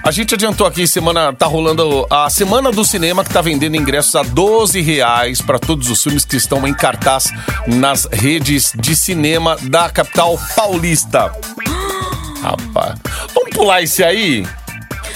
A 0.03 0.11
gente 0.11 0.33
adiantou 0.33 0.65
aqui, 0.65 0.87
semana 0.87 1.31
tá 1.33 1.45
rolando 1.45 2.07
a 2.09 2.29
Semana 2.29 2.71
do 2.71 2.83
Cinema, 2.83 3.23
que 3.23 3.29
tá 3.31 3.41
vendendo 3.41 3.75
ingressos 3.75 4.15
a 4.15 4.23
12 4.23 4.81
reais 4.81 5.41
para 5.41 5.59
todos 5.59 5.89
os 5.89 6.01
filmes 6.01 6.25
que 6.25 6.35
estão 6.37 6.67
em 6.67 6.73
cartaz 6.73 7.31
nas 7.67 8.05
redes 8.11 8.71
de 8.75 8.95
cinema 8.95 9.55
da 9.63 9.89
capital 9.89 10.39
paulista. 10.55 11.31
Rapaz, 12.41 12.97
vamos 13.33 13.49
pular 13.51 13.81
esse 13.83 14.03
aí? 14.03 14.47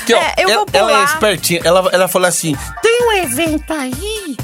Que, 0.06 0.14
ó, 0.14 0.20
É, 0.20 0.34
eu 0.38 0.50
ela, 0.50 0.58
vou 0.58 0.68
ela 0.74 0.92
é 0.92 0.96
pular. 0.96 1.06
espertinha, 1.14 1.62
ela, 1.64 1.90
ela 1.92 2.08
falou 2.08 2.28
assim, 2.28 2.56
Tem 2.82 3.08
um 3.08 3.12
evento 3.14 3.72
aí 3.74 4.38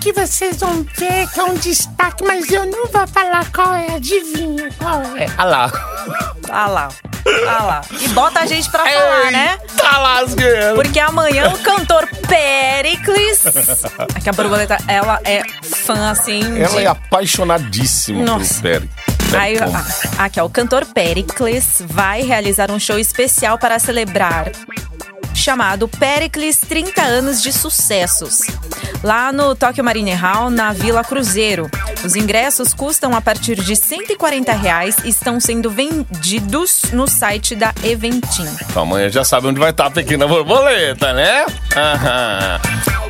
que 0.00 0.12
vocês 0.12 0.56
vão 0.58 0.84
ver 0.96 1.28
que 1.28 1.38
é 1.40 1.44
um 1.44 1.54
destaque, 1.54 2.24
mas 2.24 2.48
eu 2.50 2.64
não 2.66 2.86
vou 2.86 3.06
falar 3.06 3.44
qual 3.52 3.74
é, 3.74 3.96
adivinha 3.96 4.70
qual 4.78 5.02
é. 5.16 5.26
ah 5.36 5.44
lá. 5.44 5.72
Ah 6.48 6.66
lá. 6.68 6.88
Ah 7.48 7.64
lá. 7.64 7.80
E 8.00 8.08
bota 8.08 8.40
a 8.40 8.46
gente 8.46 8.70
pra 8.70 8.84
falar, 8.84 9.30
né? 9.30 9.58
Tá 9.76 9.98
lasgueiro. 9.98 10.74
Porque 10.74 11.00
amanhã 11.00 11.48
o 11.48 11.58
cantor 11.58 12.06
Pericles. 12.28 13.44
Aqui 14.14 14.28
a 14.28 14.32
borboleta, 14.32 14.76
ela 14.86 15.20
é 15.24 15.42
fã 15.62 16.10
assim. 16.10 16.40
Ela 16.60 16.78
de... 16.78 16.84
é 16.84 16.86
apaixonadíssima 16.86 18.24
Nossa. 18.24 18.60
pelo 18.60 18.80
Perry. 18.80 18.90
Aí, 19.36 19.58
ah, 19.58 20.24
aqui, 20.24 20.40
ó, 20.40 20.46
o 20.46 20.50
cantor 20.50 20.86
Pericles 20.86 21.82
vai 21.84 22.22
realizar 22.22 22.70
um 22.70 22.78
show 22.78 22.98
especial 22.98 23.58
para 23.58 23.78
celebrar 23.78 24.50
chamado 25.38 25.88
Pericles 25.88 26.58
30 26.60 27.00
anos 27.00 27.40
de 27.42 27.52
sucessos. 27.52 28.40
Lá 29.02 29.32
no 29.32 29.54
Tokyo 29.54 29.84
Marine 29.84 30.12
Hall, 30.12 30.50
na 30.50 30.72
Vila 30.72 31.04
Cruzeiro. 31.04 31.70
Os 32.04 32.16
ingressos 32.16 32.74
custam 32.74 33.14
a 33.14 33.20
partir 33.20 33.54
de 33.54 33.76
140 33.76 34.52
reais 34.52 34.96
e 35.04 35.08
estão 35.08 35.38
sendo 35.38 35.70
vendidos 35.70 36.82
no 36.92 37.06
site 37.06 37.54
da 37.54 37.72
Eventim. 37.84 38.48
Então, 38.68 38.82
amanhã 38.82 39.08
já 39.08 39.24
sabe 39.24 39.46
onde 39.46 39.60
vai 39.60 39.70
estar 39.70 39.86
a 39.86 39.90
pequena 39.90 40.26
borboleta, 40.26 41.12
né? 41.12 41.46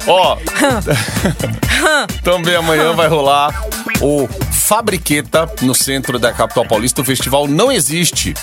Ó, 0.07 0.37
também 2.23 2.57
amanhã 2.57 2.93
vai 2.93 3.09
rolar 3.09 3.65
o 4.01 4.29
Fabriqueta 4.53 5.51
no 5.63 5.75
centro 5.75 6.19
da 6.19 6.33
capital 6.33 6.67
paulista. 6.67 7.01
O 7.01 7.05
festival 7.05 7.47
não 7.47 7.73
existe. 7.73 8.35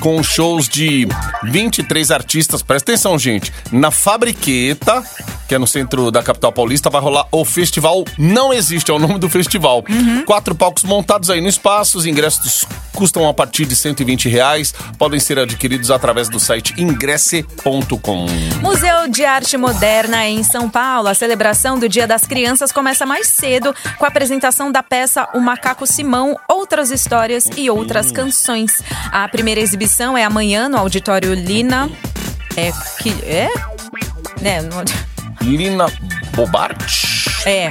Com 0.00 0.22
shows 0.22 0.66
de 0.66 1.06
23 1.44 2.10
artistas, 2.10 2.62
presta 2.62 2.90
atenção, 2.90 3.18
gente. 3.18 3.52
Na 3.70 3.90
Fabriqueta, 3.90 5.04
que 5.46 5.54
é 5.54 5.58
no 5.58 5.66
centro 5.66 6.10
da 6.10 6.22
capital 6.22 6.50
paulista, 6.52 6.88
vai 6.88 7.02
rolar 7.02 7.26
o 7.30 7.44
festival 7.44 8.04
Não 8.16 8.50
Existe, 8.50 8.90
é 8.90 8.94
o 8.94 8.98
nome 8.98 9.18
do 9.18 9.28
festival. 9.28 9.84
Quatro 10.24 10.54
palcos 10.54 10.84
montados 10.84 11.28
aí 11.28 11.42
no 11.42 11.48
espaço, 11.48 11.98
os 11.98 12.06
ingressos 12.06 12.64
custam 12.94 13.28
a 13.28 13.34
partir 13.34 13.66
de 13.66 13.76
120 13.76 14.28
reais, 14.28 14.74
podem 14.98 15.20
ser 15.20 15.38
adquiridos 15.38 15.90
através 15.90 16.28
do 16.28 16.40
site 16.40 16.74
ingresse.com. 16.78 18.26
Museu 18.60 19.08
de 19.08 19.24
Arte 19.24 19.56
Moderna 19.56 20.26
em 20.26 20.42
São 20.42 20.68
Paulo. 20.68 21.08
A 21.08 21.14
celebração 21.14 21.78
do 21.78 21.88
Dia 21.88 22.06
das 22.06 22.26
Crianças 22.26 22.72
começa 22.72 23.06
mais 23.06 23.28
cedo 23.28 23.74
com 23.98 24.04
a 24.04 24.08
apresentação 24.08 24.70
da 24.72 24.82
peça 24.82 25.28
O 25.34 25.40
Macaco 25.40 25.86
Simão, 25.86 26.36
Outras 26.48 26.90
Histórias 26.90 27.48
e 27.56 27.70
Outras 27.70 28.10
Canções. 28.10 28.82
A 29.10 29.26
primeira 29.28 29.60
exibição 29.60 29.89
é 30.16 30.24
amanhã 30.24 30.68
no 30.68 30.78
Auditório 30.78 31.34
Lina. 31.34 31.90
É. 32.56 32.72
Que, 33.02 33.10
é? 33.24 33.48
Né, 34.40 34.58
Lina 35.40 35.86
Bobart? 36.34 37.26
é. 37.46 37.70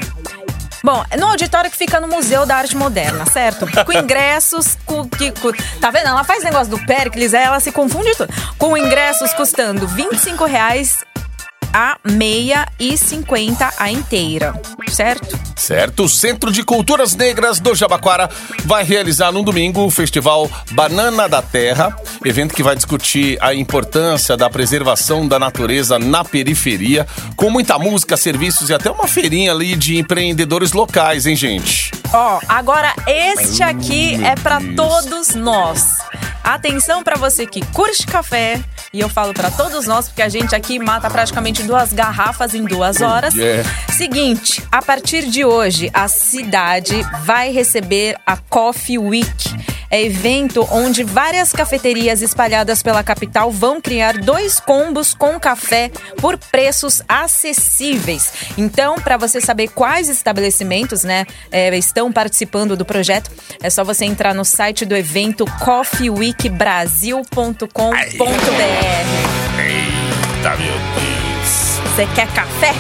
Bom, 0.82 1.04
no 1.18 1.28
auditório 1.28 1.70
que 1.70 1.76
fica 1.76 2.00
no 2.00 2.08
Museu 2.08 2.46
da 2.46 2.56
Arte 2.56 2.76
Moderna, 2.78 3.26
certo? 3.26 3.68
Com 3.86 3.92
ingressos. 3.92 4.78
Com, 4.86 5.08
que, 5.10 5.30
com- 5.34 5.52
tá 5.82 5.92
vendo? 5.92 6.08
Ela 6.08 6.24
faz 6.24 6.42
negócio 6.42 6.70
do 6.70 6.80
Pericles, 6.86 7.34
aí 7.34 7.44
ela 7.44 7.60
se 7.60 7.70
confunde 7.72 8.16
tudo. 8.16 8.34
Com 8.58 8.78
ingressos 8.78 9.34
custando 9.34 9.86
25 9.86 10.46
reais 10.46 11.04
a 11.74 11.98
meia 12.04 12.68
e 12.80 12.98
50 12.98 13.74
a 13.78 13.92
inteira, 13.92 14.60
certo? 14.90 15.40
Certo, 15.56 16.04
o 16.04 16.10
Centro 16.10 16.52
de 16.52 16.64
Culturas 16.64 17.16
Negras 17.16 17.60
do 17.60 17.76
Jabaquara 17.76 18.30
vai 18.66 18.84
realizar 18.84 19.32
no 19.32 19.44
domingo 19.44 19.86
o 19.86 19.92
Festival 19.92 20.50
Banana 20.72 21.28
da 21.28 21.42
Terra, 21.42 21.96
evento 22.26 22.56
que 22.56 22.64
vai 22.64 22.76
discutir 22.76 23.38
a 23.42 23.54
importância 23.54 24.36
da 24.36 24.50
preservação 24.50 25.28
da 25.28 25.38
natureza 25.38 26.00
na 26.00 26.24
periferia, 26.24 27.06
com 27.36 27.50
muita 27.50 27.78
música, 27.78 28.18
serviços 28.18 28.70
e 28.70 28.74
até 28.74 28.90
uma 28.90 29.08
feirinha 29.08 29.52
ali 29.52 29.76
de 29.76 29.98
empreendedores 29.98 30.72
locais, 30.72 31.26
hein, 31.26 31.36
gente? 31.36 31.92
Ó, 32.12 32.40
agora 32.48 32.94
este 33.06 33.62
aqui 33.62 34.16
é 34.24 34.36
pra 34.36 34.60
Deus. 34.60 34.76
todos 34.76 35.36
nós. 35.36 35.98
Atenção 36.44 37.04
pra 37.04 37.16
você 37.16 37.46
que 37.46 37.64
curte 37.68 38.08
café, 38.08 38.60
e 38.94 39.00
eu 39.00 39.10
falo 39.10 39.34
pra 39.34 39.52
todos 39.52 39.86
nós 39.86 40.08
porque 40.08 40.22
a 40.22 40.30
gente 40.30 40.56
aqui 40.56 40.80
mata 40.80 41.10
praticamente 41.10 41.64
duas 41.64 41.94
garrafas 41.94 42.54
em 42.54 42.64
duas 42.64 43.02
horas. 43.02 43.38
é. 43.38 43.64
Seguinte, 43.94 44.64
a 44.72 44.82
partir 44.82 45.30
de 45.30 45.46
hoje 45.46 45.90
a 45.94 46.08
cidade 46.08 46.96
vai 47.24 47.52
receber 47.52 48.16
a 48.26 48.38
Coffee 48.38 48.98
Week. 48.98 49.79
É 49.90 50.02
evento 50.02 50.68
onde 50.72 51.04
várias 51.04 51.52
cafeterias 51.52 52.22
espalhadas 52.22 52.82
pela 52.84 53.04
capital 53.04 53.52
vão 53.52 53.82
criar 53.82 54.18
dois 54.18 54.60
combos 54.60 55.14
com 55.14 55.40
café 55.40 55.92
por 56.18 56.38
preços 56.38 57.02
acessíveis. 57.08 58.32
Então, 58.58 58.96
para 58.96 59.18
você 59.18 59.40
saber 59.42 59.68
quais 59.70 60.10
estabelecimentos 60.10 61.04
né, 61.04 61.26
eh, 61.52 61.76
estão 61.78 62.12
participando 62.12 62.76
do 62.78 62.86
projeto, 62.86 63.30
é 63.62 63.70
só 63.70 63.84
você 63.84 64.06
entrar 64.06 64.34
no 64.34 64.46
site 64.46 64.86
do 64.86 64.96
evento 64.96 65.46
coffeeweekbrasil.com.br. 65.64 67.70
Eita, 69.60 70.56
meu 70.58 70.74
Deus. 70.74 71.80
Você 71.96 72.08
quer 72.16 72.28
café? 72.34 72.74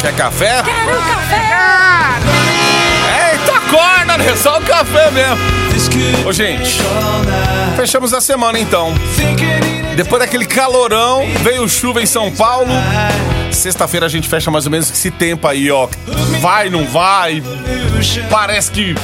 Quer 0.00 0.14
café? 0.14 0.62
Quero 0.62 0.98
café! 0.98 1.42
Eita, 3.32 3.52
acorda, 3.56 4.18
né? 4.18 4.36
Só 4.36 4.58
o 4.58 4.62
café 4.62 5.10
mesmo. 5.10 5.65
Ô, 6.26 6.32
gente, 6.32 6.78
fechamos 7.76 8.14
a 8.14 8.20
semana 8.20 8.58
então. 8.58 8.94
Depois 9.96 10.20
daquele 10.20 10.44
calorão, 10.44 11.26
veio 11.42 11.66
chuva 11.66 12.02
em 12.02 12.06
São 12.06 12.30
Paulo. 12.30 12.70
Sexta-feira 13.50 14.04
a 14.04 14.08
gente 14.10 14.28
fecha 14.28 14.50
mais 14.50 14.66
ou 14.66 14.70
menos 14.70 14.90
esse 14.90 15.10
tempo 15.10 15.48
aí, 15.48 15.70
ó. 15.70 15.88
Vai, 16.38 16.68
não 16.68 16.84
vai. 16.86 17.42
Parece 18.28 18.70
que 18.70 18.94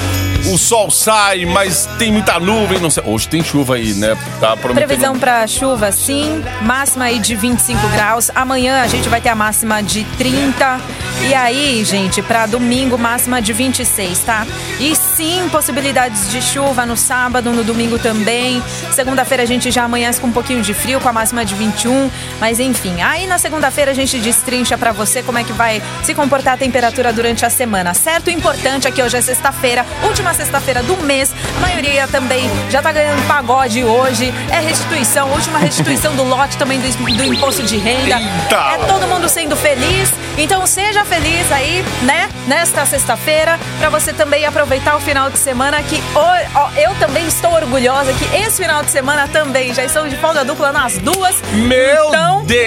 o 0.52 0.58
sol 0.58 0.90
sai, 0.90 1.46
mas 1.46 1.88
tem 1.98 2.12
muita 2.12 2.38
nuvem, 2.38 2.78
não 2.78 2.90
sei. 2.90 3.02
Hoje 3.06 3.28
tem 3.28 3.42
chuva 3.42 3.76
aí, 3.76 3.94
né? 3.94 4.16
Tá 4.40 4.56
prometendo. 4.56 4.86
Previsão 4.86 5.18
para 5.18 5.46
chuva, 5.46 5.90
sim. 5.92 6.44
Máxima 6.60 7.06
aí 7.06 7.18
de 7.18 7.34
25 7.34 7.88
graus. 7.88 8.30
Amanhã 8.34 8.82
a 8.82 8.86
gente 8.86 9.08
vai 9.08 9.20
ter 9.20 9.30
a 9.30 9.34
máxima 9.34 9.82
de 9.82 10.04
30. 10.18 10.80
E 11.28 11.34
aí, 11.34 11.84
gente, 11.84 12.20
para 12.20 12.46
domingo, 12.46 12.98
máxima 12.98 13.40
de 13.40 13.52
26, 13.52 14.18
tá? 14.20 14.46
E 14.80 14.94
sim, 14.96 15.48
possibilidades 15.50 16.30
de 16.30 16.42
chuva 16.42 16.84
no 16.84 16.96
sábado, 16.96 17.50
no 17.50 17.62
domingo 17.62 17.98
também. 17.98 18.62
Segunda-feira 18.92 19.44
a 19.44 19.46
gente 19.46 19.70
já 19.70 19.84
amanhece 19.84 20.20
com 20.20 20.26
um 20.26 20.32
pouquinho 20.32 20.60
de 20.62 20.74
frio, 20.82 21.00
com 21.00 21.08
a 21.08 21.12
máxima 21.12 21.44
de 21.44 21.54
21. 21.54 22.10
Mas 22.40 22.58
enfim, 22.60 23.00
aí 23.00 23.26
na 23.26 23.38
segunda-feira 23.38 23.90
a 23.92 23.94
gente 23.94 24.18
destrincha 24.18 24.76
para 24.76 24.92
você 24.92 25.22
como 25.22 25.38
é 25.38 25.44
que 25.44 25.52
vai 25.52 25.80
se 26.02 26.14
comportar 26.14 26.54
a 26.54 26.56
temperatura 26.56 27.12
durante 27.12 27.46
a 27.46 27.50
semana, 27.50 27.94
certo? 27.94 28.26
O 28.26 28.30
importante 28.30 28.86
é 28.88 28.90
que 28.90 29.02
hoje 29.02 29.16
é 29.16 29.22
sexta-feira, 29.22 29.86
última 30.02 30.34
sexta-feira 30.34 30.82
do 30.82 30.96
mês. 30.98 31.32
A 31.56 31.60
maioria 31.60 32.08
também 32.08 32.50
já 32.70 32.82
tá 32.82 32.90
ganhando 32.92 33.26
pagode 33.26 33.82
hoje. 33.84 34.32
É 34.50 34.58
restituição, 34.60 35.30
última 35.30 35.58
restituição 35.58 36.14
do 36.16 36.24
lote 36.24 36.56
também 36.56 36.80
do, 36.80 37.16
do 37.16 37.24
imposto 37.24 37.62
de 37.62 37.76
renda. 37.76 38.18
Eita! 38.18 38.56
É 38.74 38.78
todo 38.86 39.06
mundo 39.06 39.28
sendo 39.28 39.56
feliz. 39.56 40.10
Então 40.36 40.66
seja 40.66 41.04
feliz 41.04 41.50
aí, 41.52 41.84
né? 42.02 42.28
Nesta 42.48 42.84
sexta-feira, 42.86 43.58
para 43.78 43.90
você 43.90 44.12
também 44.12 44.44
aproveitar 44.46 44.96
o 44.96 45.00
final 45.00 45.30
de 45.30 45.38
semana 45.38 45.82
que 45.82 45.96
o- 46.14 46.58
ó, 46.58 46.70
eu 46.76 46.94
também 46.96 47.26
estou 47.26 47.52
orgulhosa 47.52 48.12
que 48.14 48.24
esse 48.36 48.62
final 48.62 48.82
de 48.82 48.90
semana 48.90 49.28
também 49.28 49.72
já 49.74 49.84
estamos 49.84 50.10
de 50.10 50.16
folga 50.16 50.44
dupla 50.44 50.71
nas 50.72 50.98
duas. 50.98 51.36
Meu 51.52 52.08
então, 52.08 52.44
Deus! 52.44 52.62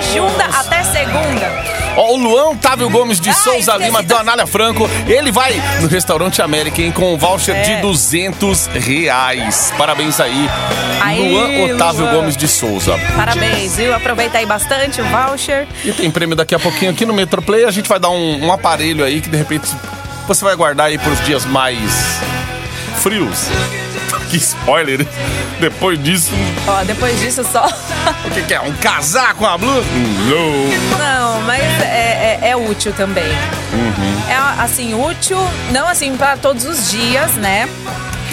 de 0.00 0.12
segunda 0.12 0.44
até 0.44 0.82
segunda. 0.84 1.78
Ó, 1.96 2.12
o 2.12 2.16
Luan 2.16 2.50
Otávio 2.50 2.88
Gomes 2.88 3.20
de 3.20 3.28
Ai, 3.30 3.34
Souza 3.34 3.72
esqueci 3.72 3.84
Lima, 3.86 4.02
do 4.02 4.16
Anália 4.16 4.46
Franco, 4.46 4.88
ele 5.06 5.32
vai 5.32 5.60
no 5.80 5.88
restaurante 5.88 6.40
América, 6.40 6.80
hein, 6.80 6.92
com 6.92 7.14
um 7.14 7.18
voucher 7.18 7.56
É. 7.56 7.62
de 7.62 7.82
200 7.82 8.66
reais. 8.68 9.72
Parabéns 9.76 10.20
aí, 10.20 10.48
Aí, 11.00 11.28
Luan 11.28 11.74
Otávio 11.74 12.02
Luan. 12.02 12.14
Gomes 12.14 12.36
de 12.36 12.46
Souza. 12.46 12.96
Parabéns, 13.16 13.76
viu? 13.76 13.92
Aproveita 13.94 14.38
aí 14.38 14.46
bastante 14.46 15.00
o 15.00 15.04
voucher. 15.04 15.66
E 15.84 15.92
tem 15.92 16.10
prêmio 16.10 16.36
daqui 16.36 16.54
a 16.54 16.58
pouquinho 16.58 16.90
aqui 16.92 17.04
no 17.04 17.12
Metroplay. 17.12 17.64
A 17.64 17.70
gente 17.70 17.88
vai 17.88 17.98
dar 17.98 18.10
um, 18.10 18.44
um 18.46 18.52
aparelho 18.52 19.04
aí 19.04 19.20
que 19.20 19.28
de 19.28 19.36
repente 19.36 19.68
você 20.26 20.44
vai 20.44 20.54
guardar 20.54 20.86
aí 20.86 20.98
para 20.98 21.10
os 21.10 21.24
dias 21.24 21.44
mais 21.44 21.80
frios. 23.02 23.48
Que 24.30 24.36
spoiler! 24.36 25.06
Depois 25.60 26.02
disso, 26.02 26.30
Ó, 26.66 26.84
depois 26.84 27.18
disso 27.20 27.42
só. 27.50 27.66
o 28.26 28.30
que, 28.30 28.42
que 28.42 28.54
é? 28.54 28.60
Um 28.60 28.72
casaco, 28.74 29.44
uma 29.44 29.56
blusa? 29.58 29.86
Não. 30.28 30.98
Não, 30.98 31.40
mas 31.42 31.62
é, 31.82 32.38
é- 32.42 32.50
é 32.50 32.56
útil 32.56 32.92
também. 32.92 33.24
Uhum. 33.72 34.22
É 34.30 34.62
assim, 34.62 34.94
útil, 34.94 35.38
não 35.72 35.86
assim 35.88 36.16
para 36.16 36.36
todos 36.36 36.64
os 36.64 36.90
dias, 36.90 37.32
né? 37.34 37.68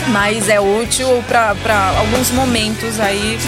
Mas 0.09 0.49
é 0.49 0.59
útil 0.59 1.23
para 1.27 1.93
alguns 1.97 2.29
momentos 2.31 2.99
aí, 2.99 3.39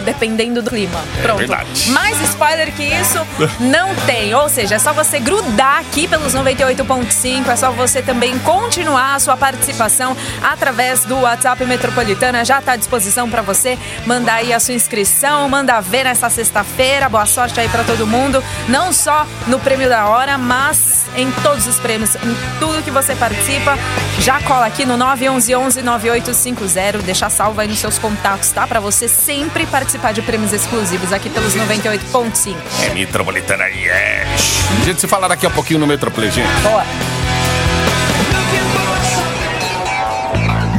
dependendo 0.00 0.62
do 0.62 0.70
clima. 0.70 1.00
Pronto. 1.22 1.38
verdade. 1.38 1.90
Mais 1.90 2.20
spoiler 2.22 2.72
que 2.72 2.84
isso 2.84 3.26
não 3.60 3.94
tem. 4.06 4.34
Ou 4.34 4.48
seja, 4.48 4.76
é 4.76 4.78
só 4.78 4.92
você 4.92 5.18
grudar 5.18 5.78
aqui 5.78 6.08
pelos 6.08 6.34
98.5, 6.34 7.48
é 7.48 7.56
só 7.56 7.70
você 7.70 8.02
também 8.02 8.38
continuar 8.40 9.14
a 9.14 9.18
sua 9.18 9.36
participação 9.36 10.16
através 10.42 11.04
do 11.04 11.20
WhatsApp 11.20 11.64
Metropolitana. 11.64 12.44
Já 12.44 12.58
está 12.58 12.72
à 12.72 12.76
disposição 12.76 13.28
para 13.28 13.42
você 13.42 13.78
mandar 14.06 14.34
aí 14.34 14.52
a 14.52 14.60
sua 14.60 14.74
inscrição, 14.74 15.48
mandar 15.48 15.80
ver 15.80 16.04
nessa 16.04 16.28
sexta-feira. 16.30 17.08
Boa 17.08 17.26
sorte 17.26 17.60
aí 17.60 17.68
para 17.68 17.84
todo 17.84 18.06
mundo, 18.06 18.42
não 18.68 18.92
só 18.92 19.26
no 19.46 19.58
prêmio 19.58 19.88
da 19.88 20.06
hora, 20.06 20.38
mas 20.38 21.06
em 21.16 21.30
todos 21.42 21.66
os 21.66 21.78
prêmios, 21.78 22.14
em 22.16 22.36
tudo 22.58 22.82
que 22.82 22.90
você 22.90 23.14
participa. 23.14 23.76
Já 24.18 24.40
cola 24.42 24.66
aqui 24.66 24.84
no 24.84 24.96
911 24.96 25.82
9850, 25.82 26.98
deixa 26.98 27.30
salvo 27.30 27.60
aí 27.60 27.68
nos 27.68 27.78
seus 27.78 27.98
contatos, 27.98 28.50
tá? 28.50 28.66
Para 28.66 28.80
você 28.80 29.08
sempre 29.08 29.66
participar 29.90 30.12
de 30.12 30.22
prêmios 30.22 30.52
exclusivos 30.52 31.12
aqui 31.12 31.28
pelos 31.28 31.54
98.5. 31.54 32.54
É 32.84 32.94
Metropolitana 32.94 33.64
Yes. 33.66 34.60
A 34.80 34.84
gente 34.84 35.00
se 35.00 35.08
fala 35.08 35.28
daqui 35.28 35.46
a 35.46 35.50
pouquinho 35.50 35.80
no 35.80 35.86
Metroplay, 35.86 36.30
gente. 36.30 36.48
Boa. 36.62 36.84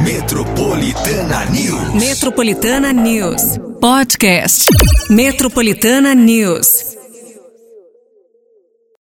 Metropolitana 0.02 1.44
News. 1.46 1.94
Metropolitana 1.94 2.92
News. 2.92 3.58
podcast. 3.80 4.68
Metropolitana 5.10 6.14
News. 6.14 6.91